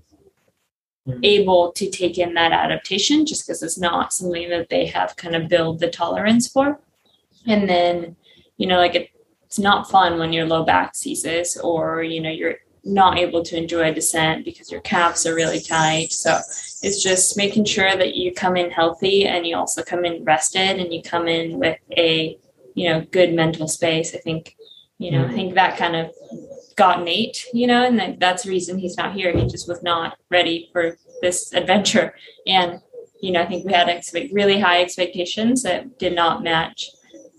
Mhm. 1.09 1.21
able 1.25 1.73
to 1.73 1.91
take 1.91 2.19
in 2.19 2.35
that 2.35 2.53
adaptation 2.53 3.27
just 3.27 3.47
because 3.47 3.63
it's 3.63 3.79
not 3.79 4.13
something 4.13 4.49
that 4.51 4.69
they 4.69 4.87
have 4.87 5.17
kind 5.17 5.35
of 5.35 5.49
build 5.49 5.81
the 5.81 5.89
tolerance 5.89 6.47
for. 6.47 6.79
And 7.47 7.69
then, 7.69 8.17
you 8.59 8.67
know, 8.67 8.77
like 8.77 8.95
it, 8.95 9.11
it's 9.50 9.59
not 9.59 9.90
fun 9.90 10.21
when 10.21 10.33
your 10.33 10.47
low 10.47 10.62
back 10.62 10.95
seizes 10.95 11.57
or, 11.57 12.04
you 12.04 12.21
know, 12.21 12.30
you're 12.30 12.59
not 12.85 13.19
able 13.19 13.42
to 13.42 13.57
enjoy 13.57 13.90
a 13.90 13.92
descent 13.92 14.45
because 14.45 14.71
your 14.71 14.80
calves 14.83 15.26
are 15.26 15.35
really 15.35 15.59
tight. 15.59 16.12
So 16.12 16.38
it's 16.83 17.02
just 17.02 17.37
making 17.37 17.64
sure 17.64 17.97
that 17.97 18.14
you 18.14 18.33
come 18.33 18.57
in 18.57 18.71
healthy 18.71 19.26
and 19.26 19.45
you 19.45 19.57
also 19.57 19.83
come 19.83 20.04
in 20.04 20.23
rested 20.23 20.78
and 20.78 20.95
you 20.95 21.02
come 21.02 21.26
in 21.26 21.59
with 21.59 21.76
a, 21.97 22.38
you 22.75 22.88
know, 22.88 23.00
good 23.11 23.35
mental 23.35 23.66
space. 23.66 24.14
I 24.14 24.19
think, 24.19 24.57
you 24.99 25.11
know, 25.11 25.23
I 25.23 25.25
mm-hmm. 25.25 25.35
think 25.35 25.54
that 25.54 25.76
kind 25.76 25.97
of 25.97 26.14
got 26.76 27.02
Nate, 27.02 27.45
you 27.52 27.66
know, 27.66 27.85
and 27.85 27.99
that, 27.99 28.21
that's 28.21 28.45
the 28.45 28.50
reason 28.50 28.78
he's 28.78 28.97
not 28.97 29.14
here. 29.14 29.37
He 29.37 29.49
just 29.49 29.66
was 29.66 29.83
not 29.83 30.16
ready 30.30 30.71
for 30.73 30.97
this 31.23 31.52
adventure. 31.54 32.14
And, 32.47 32.80
you 33.21 33.33
know, 33.33 33.42
I 33.42 33.47
think 33.47 33.66
we 33.66 33.73
had 33.73 33.88
expect, 33.88 34.33
really 34.33 34.61
high 34.61 34.80
expectations 34.80 35.64
that 35.64 35.99
did 35.99 36.14
not 36.14 36.45
match 36.45 36.90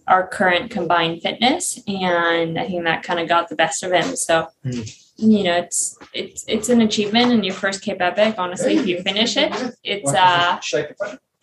our 0.08 0.28
current 0.28 0.72
combined 0.72 1.22
fitness, 1.22 1.80
and 1.88 2.60
I 2.60 2.68
think 2.68 2.84
that 2.86 3.04
kind 3.04 3.20
of 3.20 3.28
got 3.28 3.50
the 3.50 3.56
best 3.56 3.84
of 3.84 3.92
him. 3.92 4.16
So. 4.16 4.48
Mm. 4.66 4.98
You 5.18 5.44
know, 5.44 5.56
it's 5.56 6.00
it's 6.16 6.44
it's 6.48 6.70
an 6.70 6.82
achievement 6.82 7.32
in 7.32 7.44
your 7.44 7.54
first 7.54 7.84
Cape 7.84 8.02
Epic. 8.02 8.36
Honestly, 8.40 8.78
if 8.78 8.88
you 8.88 9.04
finish 9.04 9.38
it, 9.38 9.54
it's 9.84 10.12
uh 10.12 10.60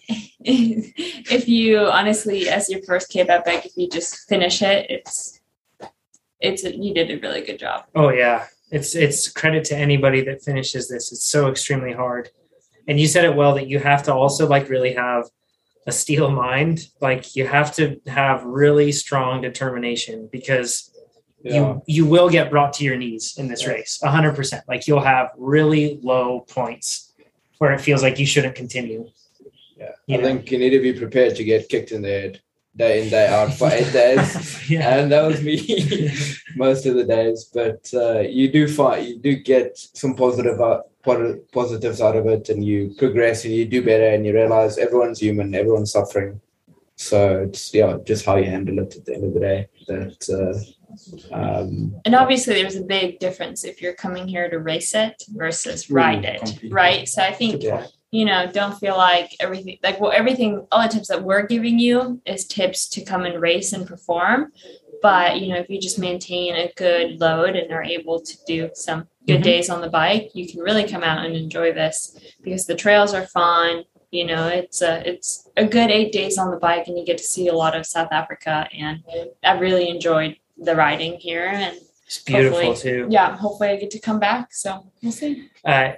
if 0.41 1.49
you 1.49 1.79
honestly 1.79 2.49
as 2.49 2.69
your 2.71 2.83
first 2.83 3.11
cape 3.11 3.29
epic 3.29 3.67
if 3.67 3.73
you 3.77 3.89
just 3.89 4.27
finish 4.29 4.63
it 4.63 4.87
it's 4.89 5.41
it's 6.41 6.65
you 6.65 6.95
did 6.95 7.11
a 7.11 7.19
really 7.21 7.43
good 7.43 7.59
job 7.59 7.85
Oh 7.95 8.11
yeah, 8.11 8.47
it's 8.71 8.95
it's 8.95 9.29
credit 9.29 9.65
to 9.67 9.77
anybody 9.77 10.21
that 10.23 10.43
finishes 10.43 10.89
this. 10.89 11.13
It's 11.13 11.27
so 11.27 11.49
extremely 11.49 11.93
hard, 11.93 12.31
and 12.87 13.01
you 13.01 13.07
said 13.07 13.25
it 13.25 13.35
well 13.35 13.55
that 13.55 13.67
you 13.67 13.79
have 13.79 14.03
to 14.05 14.15
also 14.15 14.47
like 14.47 14.69
really 14.69 14.93
have 14.95 15.25
a 15.89 15.93
steel 15.93 16.31
mind. 16.31 16.89
Like 17.01 17.35
you 17.35 17.47
have 17.47 17.75
to 17.77 18.01
have 18.07 18.45
really 18.45 18.93
strong 18.93 19.41
determination 19.41 20.29
because 20.31 20.71
Yeah. 21.43 21.55
you 21.55 21.83
you 21.97 22.05
will 22.15 22.29
get 22.37 22.51
brought 22.51 22.73
to 22.79 22.85
your 22.85 22.97
knees 23.03 23.25
in 23.41 23.47
this 23.49 23.63
race, 23.67 23.93
a 24.03 24.11
hundred 24.11 24.35
percent. 24.37 24.63
Like 24.73 24.87
you'll 24.87 25.09
have 25.15 25.27
really 25.55 25.99
low 26.03 26.41
points 26.59 26.89
where 27.59 27.73
it 27.73 27.81
feels 27.81 28.03
like 28.03 28.19
you 28.21 28.27
shouldn't 28.27 28.55
continue. 28.63 29.01
Yeah. 29.77 29.93
You 30.07 30.15
I 30.15 30.19
know? 30.19 30.25
think 30.27 30.51
you 30.51 30.59
need 30.59 30.71
to 30.79 30.81
be 30.81 30.93
prepared 30.93 31.37
to 31.37 31.45
get 31.45 31.69
kicked 31.69 31.91
in 31.93 32.03
the 32.03 32.09
head 32.21 32.41
day 32.79 33.03
in, 33.03 33.11
day 33.11 33.27
out 33.27 33.53
for 33.53 33.71
eight 33.71 33.93
days. 33.93 34.71
yeah, 34.71 34.99
And 34.99 35.13
that 35.13 35.27
was 35.27 35.43
me 35.43 36.11
most 36.57 36.87
of 36.87 36.95
the 36.95 37.05
days. 37.05 37.51
But 37.53 37.91
uh, 37.93 38.21
you 38.21 38.51
do 38.51 38.69
find 38.69 39.07
you 39.07 39.19
do 39.19 39.37
get 39.37 39.77
some 39.77 40.15
positive 40.15 40.61
out, 40.61 40.87
po- 41.03 41.41
positives 41.53 42.01
out 42.01 42.17
of 42.17 42.27
it, 42.27 42.49
and 42.49 42.65
you 42.65 42.95
progress 42.97 43.45
and 43.45 43.53
you 43.55 43.67
do 43.67 43.85
better, 43.85 44.09
and 44.09 44.25
you 44.25 44.33
realize 44.33 44.79
everyone's 44.79 45.21
human, 45.21 45.55
everyone's 45.55 45.93
suffering. 45.93 46.41
So 46.97 47.43
it's 47.43 47.75
yeah, 47.75 47.99
just 48.05 48.25
how 48.25 48.37
you 48.37 48.51
handle 48.51 48.79
it 48.79 48.97
at 48.97 49.05
the 49.05 49.15
end 49.15 49.25
of 49.25 49.35
the 49.35 49.41
day. 49.41 49.69
That 49.89 50.23
uh, 50.31 50.59
um, 51.33 51.95
and 52.05 52.15
obviously 52.15 52.55
there's 52.55 52.77
a 52.77 52.83
big 52.83 53.19
difference 53.19 53.65
if 53.65 53.83
you're 53.83 53.95
coming 53.95 54.27
here 54.27 54.49
to 54.49 54.59
race 54.59 54.95
it 54.95 55.23
versus 55.29 55.91
ride 55.91 56.25
it 56.25 56.59
right 56.71 57.07
so 57.07 57.23
i 57.23 57.33
think 57.33 57.63
yeah, 57.63 57.87
you 58.11 58.25
know 58.25 58.51
don't 58.51 58.79
feel 58.79 58.97
like 58.97 59.31
everything 59.41 59.79
like 59.83 60.01
well 60.01 60.13
everything 60.13 60.67
all 60.73 60.83
the 60.83 60.89
tips 60.89 61.09
that 61.09 61.23
we're 61.23 61.47
giving 61.47 61.79
you 61.79 62.21
is 62.25 62.47
tips 62.47 62.89
to 62.89 63.05
come 63.05 63.25
and 63.25 63.41
race 63.41 63.73
and 63.73 63.87
perform. 63.87 64.53
But 65.03 65.41
you 65.41 65.49
know 65.53 65.59
if 65.61 65.69
you 65.71 65.81
just 65.81 65.99
maintain 65.99 66.55
a 66.57 66.73
good 66.77 67.21
load 67.21 67.55
and 67.55 67.71
are 67.73 67.83
able 67.83 68.21
to 68.21 68.35
do 68.47 68.71
some 68.75 69.07
good 69.27 69.41
Mhm. 69.41 69.45
days 69.45 69.69
on 69.71 69.81
the 69.83 69.91
bike 69.91 70.31
you 70.35 70.49
can 70.49 70.61
really 70.61 70.85
come 70.85 71.03
out 71.05 71.25
and 71.25 71.37
enjoy 71.37 71.73
this 71.73 72.17
because 72.43 72.67
the 72.67 72.75
trails 72.75 73.13
are 73.15 73.27
fun. 73.27 73.85
You 74.11 74.25
know 74.25 74.49
it's 74.49 74.81
a 74.81 75.07
it's 75.09 75.49
a 75.57 75.67
good 75.67 75.91
eight 75.91 76.11
days 76.13 76.39
on 76.39 76.51
the 76.51 76.57
bike 76.57 76.89
and 76.89 76.97
you 76.99 77.05
get 77.05 77.19
to 77.19 77.25
see 77.25 77.49
a 77.49 77.55
lot 77.55 77.77
of 77.77 77.85
south 77.85 78.09
africa. 78.11 78.67
And 78.73 79.03
i 79.45 79.53
really 79.59 79.89
enjoyed 79.91 80.37
the 80.57 80.75
riding 80.75 81.15
here 81.21 81.47
and 81.47 81.77
it's 82.07 82.19
beautiful 82.25 82.75
too. 82.75 83.07
yeah 83.11 83.37
hopefully 83.37 83.69
i 83.69 83.77
get 83.77 83.91
to 83.91 84.01
come 84.01 84.19
back. 84.19 84.55
So 84.55 84.87
we'll 85.03 85.13
see. 85.13 85.51
Uh, 85.63 85.93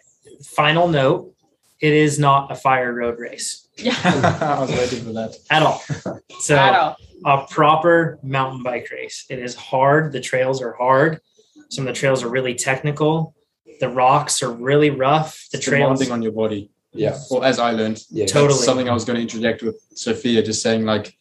final 0.44 0.88
note: 0.88 1.32
it 1.80 1.92
is 1.92 2.18
not 2.18 2.50
a 2.52 2.54
fire 2.54 2.92
road 2.92 3.18
race 3.18 3.68
yeah 3.76 3.96
I 4.04 4.60
was 4.60 4.70
waiting 4.70 5.04
for 5.04 5.12
that. 5.12 5.36
at 5.50 5.62
all. 5.62 5.82
So 6.40 6.56
at 6.56 6.74
all 6.74 6.96
a 7.24 7.46
proper 7.46 8.18
mountain 8.22 8.62
bike 8.62 8.88
race. 8.90 9.26
It 9.28 9.38
is 9.38 9.54
hard. 9.54 10.12
The 10.12 10.20
trails 10.20 10.62
are 10.62 10.72
hard. 10.72 11.20
Some 11.68 11.86
of 11.86 11.94
the 11.94 11.98
trails 11.98 12.22
are 12.22 12.28
really 12.28 12.54
technical. 12.54 13.34
The 13.80 13.88
rocks 13.88 14.42
are 14.42 14.50
really 14.50 14.90
rough. 14.90 15.46
The 15.52 15.58
It's 15.58 15.66
trails. 15.66 15.98
demanding 15.98 16.12
on 16.12 16.22
your 16.22 16.32
body. 16.32 16.70
yeah, 16.92 17.18
Well, 17.30 17.44
as 17.44 17.58
I 17.58 17.72
learned, 17.72 18.02
yeah, 18.10 18.26
Totally. 18.26 18.48
That's 18.54 18.64
something 18.64 18.88
I 18.88 18.94
was 18.94 19.04
going 19.04 19.16
to 19.16 19.22
interject 19.22 19.62
with 19.62 19.76
Sophia, 19.94 20.42
just 20.42 20.62
saying 20.62 20.84
like, 20.84 21.16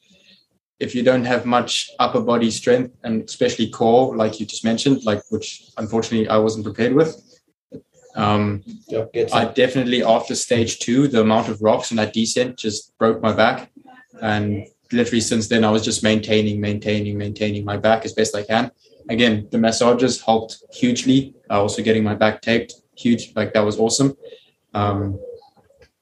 if 0.79 0.95
you 0.95 1.03
don't 1.03 1.25
have 1.25 1.45
much 1.45 1.91
upper 1.99 2.21
body 2.21 2.49
strength 2.49 2.95
and 3.03 3.23
especially 3.23 3.69
core, 3.69 4.15
like 4.15 4.39
you 4.39 4.45
just 4.45 4.63
mentioned, 4.63 5.03
like 5.03 5.21
which 5.29 5.63
unfortunately 5.77 6.29
I 6.29 6.37
wasn't 6.37 6.63
prepared 6.63 6.93
with. 6.93 7.11
Um, 8.15 8.63
I 9.33 9.45
definitely 9.45 10.03
after 10.03 10.35
stage 10.35 10.79
two, 10.79 11.07
the 11.07 11.21
amount 11.21 11.47
of 11.47 11.61
rocks 11.61 11.91
and 11.91 11.99
that 11.99 12.13
descent 12.13 12.57
just 12.57 12.97
broke 12.97 13.21
my 13.21 13.33
back, 13.33 13.71
and 14.21 14.67
literally 14.91 15.21
since 15.21 15.47
then 15.47 15.63
I 15.63 15.69
was 15.69 15.83
just 15.83 16.03
maintaining, 16.03 16.59
maintaining, 16.59 17.17
maintaining 17.17 17.63
my 17.63 17.77
back 17.77 18.05
as 18.05 18.13
best 18.13 18.35
I 18.35 18.43
can. 18.43 18.71
Again, 19.09 19.47
the 19.51 19.57
massages 19.57 20.21
helped 20.21 20.63
hugely. 20.71 21.35
Uh, 21.49 21.61
also 21.61 21.81
getting 21.81 22.03
my 22.03 22.15
back 22.15 22.41
taped, 22.41 22.73
huge, 22.95 23.33
like 23.35 23.53
that 23.53 23.61
was 23.65 23.79
awesome. 23.79 24.15
Um, 24.73 25.19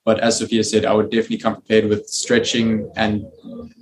but 0.06 0.20
as 0.22 0.40
Sophia 0.40 0.64
said, 0.64 0.86
I 0.86 0.94
would 0.94 1.10
definitely 1.12 1.38
come 1.40 1.56
prepared 1.56 1.86
with 1.86 2.08
stretching 2.08 2.90
and 2.96 3.26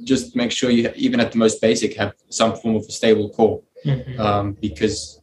just 0.03 0.35
make 0.35 0.51
sure 0.51 0.71
you, 0.71 0.91
even 0.95 1.19
at 1.19 1.31
the 1.31 1.37
most 1.37 1.61
basic, 1.61 1.95
have 1.97 2.13
some 2.29 2.55
form 2.55 2.75
of 2.75 2.83
a 2.83 2.91
stable 2.91 3.29
core 3.29 3.61
Mhm. 3.85 4.19
um, 4.19 4.57
because 4.59 5.21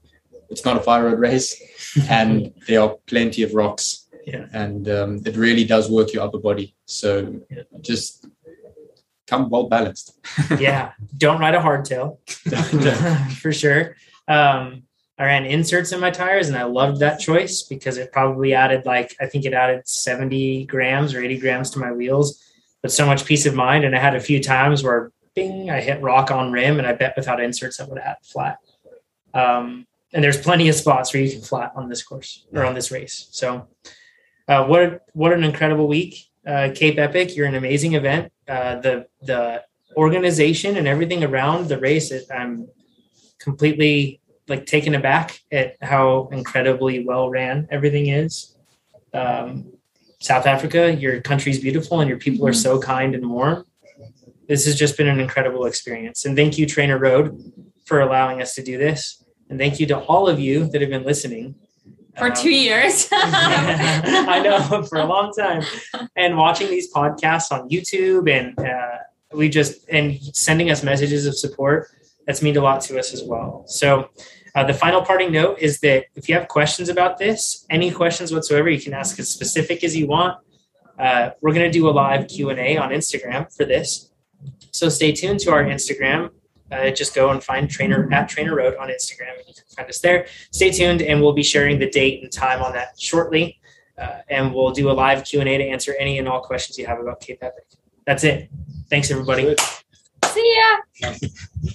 it's 0.53 0.65
not 0.65 0.77
a 0.77 0.81
fire 0.89 1.05
road 1.07 1.19
race 1.19 1.51
and 2.09 2.53
there 2.67 2.81
are 2.83 2.97
plenty 3.13 3.43
of 3.43 3.51
rocks 3.55 3.87
Yeah. 4.33 4.47
and 4.65 4.83
um, 4.99 5.11
it 5.29 5.35
really 5.37 5.65
does 5.75 5.91
work 5.91 6.09
your 6.13 6.23
upper 6.27 6.39
body 6.49 6.67
so 6.87 7.11
Yeah. 7.51 7.63
just 7.91 8.27
come 9.31 9.49
well 9.51 9.67
balanced 9.69 10.07
yeah. 10.69 10.93
Don't 11.25 11.41
ride 11.41 11.55
a 11.55 11.61
hardtail 11.61 12.09
for 13.43 13.53
sure. 13.53 13.83
Um, 14.29 14.83
I 15.19 15.25
ran 15.25 15.45
inserts 15.47 15.93
in 15.93 16.01
my 16.01 16.11
tires 16.11 16.49
and 16.49 16.57
I 16.57 16.65
loved 16.65 16.99
that 17.01 17.21
choice 17.21 17.63
because 17.63 17.97
it 18.03 18.13
probably 18.13 18.55
added 18.55 18.81
like, 18.87 19.15
I 19.21 19.27
think 19.27 19.45
it 19.45 19.53
added 19.53 19.87
70 19.87 20.67
grams 20.67 21.15
or 21.15 21.23
80 21.23 21.39
grams 21.39 21.71
to 21.71 21.79
my 21.79 21.93
wheels, 21.93 22.43
but 22.83 22.91
so 22.93 23.05
much 23.07 23.25
peace 23.25 23.47
of 23.47 23.55
mind. 23.55 23.85
And 23.85 23.95
I 23.95 24.01
had 24.01 24.15
a 24.17 24.21
few 24.21 24.43
times 24.43 24.83
where 24.83 25.13
bing, 25.35 25.71
I 25.71 25.81
hit 25.81 26.03
rock 26.03 26.31
on 26.31 26.51
rim 26.53 26.79
and 26.79 26.87
I 26.87 26.93
bet 26.93 27.15
without 27.17 27.41
inserts 27.41 27.79
I 27.81 27.85
would 27.85 27.99
have 27.99 28.07
had 28.07 28.17
flat. 28.33 28.57
Um, 29.35 29.87
and 30.13 30.23
there's 30.23 30.41
plenty 30.41 30.69
of 30.69 30.75
spots 30.75 31.13
where 31.13 31.23
you 31.23 31.31
can 31.31 31.41
flat 31.41 31.73
on 31.75 31.89
this 31.89 32.03
course 32.03 32.47
or 32.53 32.65
on 32.65 32.75
this 32.75 32.91
race. 32.91 33.29
So, 33.31 33.69
uh, 34.49 34.67
what 34.67 35.07
what 35.13 35.33
an 35.33 35.45
incredible 35.45 35.89
week, 35.89 36.31
uh, 36.47 36.71
Cape 36.75 36.99
Epic! 36.99 37.37
You're 37.37 37.47
an 37.47 37.55
amazing 37.55 37.95
event. 37.95 38.33
Uh, 38.47 38.77
the 38.81 39.07
the 39.23 39.63
organization 39.97 40.77
and 40.77 40.87
everything 40.87 41.23
around 41.25 41.69
the 41.69 41.79
race, 41.79 42.11
it, 42.11 42.27
I'm 42.35 42.69
completely 43.39 44.21
like 44.49 44.67
taken 44.67 44.95
aback 44.95 45.41
at 45.51 45.77
how 45.83 46.29
incredibly 46.33 47.05
well 47.05 47.31
ran 47.31 47.69
everything 47.71 48.09
is. 48.09 48.57
Um, 49.15 49.73
South 50.21 50.47
Africa, 50.47 50.95
your 50.95 51.21
country's 51.21 51.61
beautiful 51.61 52.01
and 52.01 52.09
your 52.09 52.19
people 52.19 52.47
are 52.47 52.53
so 52.53 52.81
kind 52.81 53.15
and 53.15 53.29
warm. 53.29 53.65
This 54.49 54.67
has 54.67 54.77
just 54.77 54.97
been 54.97 55.09
an 55.09 55.21
incredible 55.21 55.67
experience. 55.67 56.25
And 56.25 56.37
thank 56.37 56.59
you, 56.59 56.67
TrainerRoad, 56.67 57.53
for 57.85 58.01
allowing 58.01 58.41
us 58.41 58.55
to 58.55 58.63
do 58.63 58.79
this. 58.79 59.22
And 59.53 59.61
thank 59.61 59.79
you 59.79 59.87
to 59.89 59.99
all 59.99 60.31
of 60.31 60.41
you 60.41 60.65
that 60.71 60.81
have 60.81 60.89
been 60.89 61.05
listening. 61.05 61.55
for 62.17 62.29
Um, 62.29 62.33
two 62.33 62.51
years. 62.51 63.07
I 63.13 64.41
know 64.43 64.83
for 64.85 64.97
a 64.97 65.05
long 65.05 65.31
time, 65.39 65.63
and 66.17 66.39
watching 66.39 66.71
these 66.71 66.91
podcasts 66.91 67.53
on 67.53 67.69
YouTube, 67.69 68.33
and 68.33 68.59
uh, 68.59 68.97
we 69.35 69.51
just 69.51 69.87
and 69.91 70.19
sending 70.35 70.71
us 70.71 70.83
messages 70.83 71.27
of 71.27 71.37
support. 71.37 71.89
That's 72.27 72.41
mean 72.41 72.57
a 72.57 72.63
lot 72.63 72.81
to 72.83 72.99
us 72.99 73.13
as 73.13 73.23
well. 73.23 73.65
So, 73.67 74.09
uh, 74.55 74.65
the 74.65 74.73
final 74.73 75.03
parting 75.03 75.33
note 75.33 75.59
is 75.59 75.81
that 75.81 76.07
if 76.15 76.31
you 76.31 76.35
have 76.35 76.49
questions 76.49 76.89
about 76.89 77.19
this, 77.19 77.67
any 77.69 77.91
questions 77.91 78.33
whatsoever, 78.33 78.71
you 78.71 78.81
can 78.81 78.95
ask 78.95 79.19
as 79.19 79.29
specific 79.29 79.85
as 79.85 79.95
you 79.95 80.07
want. 80.07 80.39
Uh, 80.99 81.33
we're 81.43 81.53
going 81.53 81.71
to 81.71 81.79
do 81.79 81.91
a 81.91 81.93
live 81.93 82.27
Q 82.27 82.49
and 82.49 82.59
A 82.59 82.79
on 82.79 82.89
Instagram 82.89 83.55
for 83.55 83.67
this, 83.67 84.11
so 84.71 84.89
stay 84.89 85.13
tuned 85.13 85.41
to 85.41 85.51
our 85.51 85.63
Instagram. 85.63 86.31
Uh, 86.73 86.91
just 86.91 87.15
go 87.15 87.31
and 87.31 87.45
find 87.45 87.69
trainer 87.71 88.09
at 88.13 88.31
TrainerRoad 88.31 88.81
on 88.81 88.89
Instagram, 88.89 89.37
and 89.39 89.47
you 89.47 89.55
can 89.55 89.65
find 89.77 89.89
us 89.89 90.01
there. 90.01 90.27
Stay 90.51 90.71
tuned 90.71 91.03
and 91.03 91.21
we'll 91.21 91.35
be 91.35 91.43
sharing 91.43 91.79
the 91.79 91.91
date 91.91 92.23
and 92.23 92.33
time 92.33 92.63
on 92.63 92.73
that 92.73 92.99
shortly. 92.99 93.61
Uh, 93.99 94.21
and 94.31 94.55
we'll 94.55 94.73
do 94.73 94.91
a 94.91 94.93
live 94.93 95.23
q&a 95.23 95.45
to 95.45 95.65
answer 95.65 95.95
any 95.99 96.19
and 96.19 96.27
all 96.27 96.41
questions 96.41 96.79
you 96.79 96.87
have 96.87 96.99
about 96.99 97.21
cape 97.21 97.39
epic 97.43 97.67
that's 98.07 98.25
it. 98.25 98.51
Thanks 98.91 99.11
everybody. 99.11 99.55
See 100.27 100.57
ya. 101.01 101.13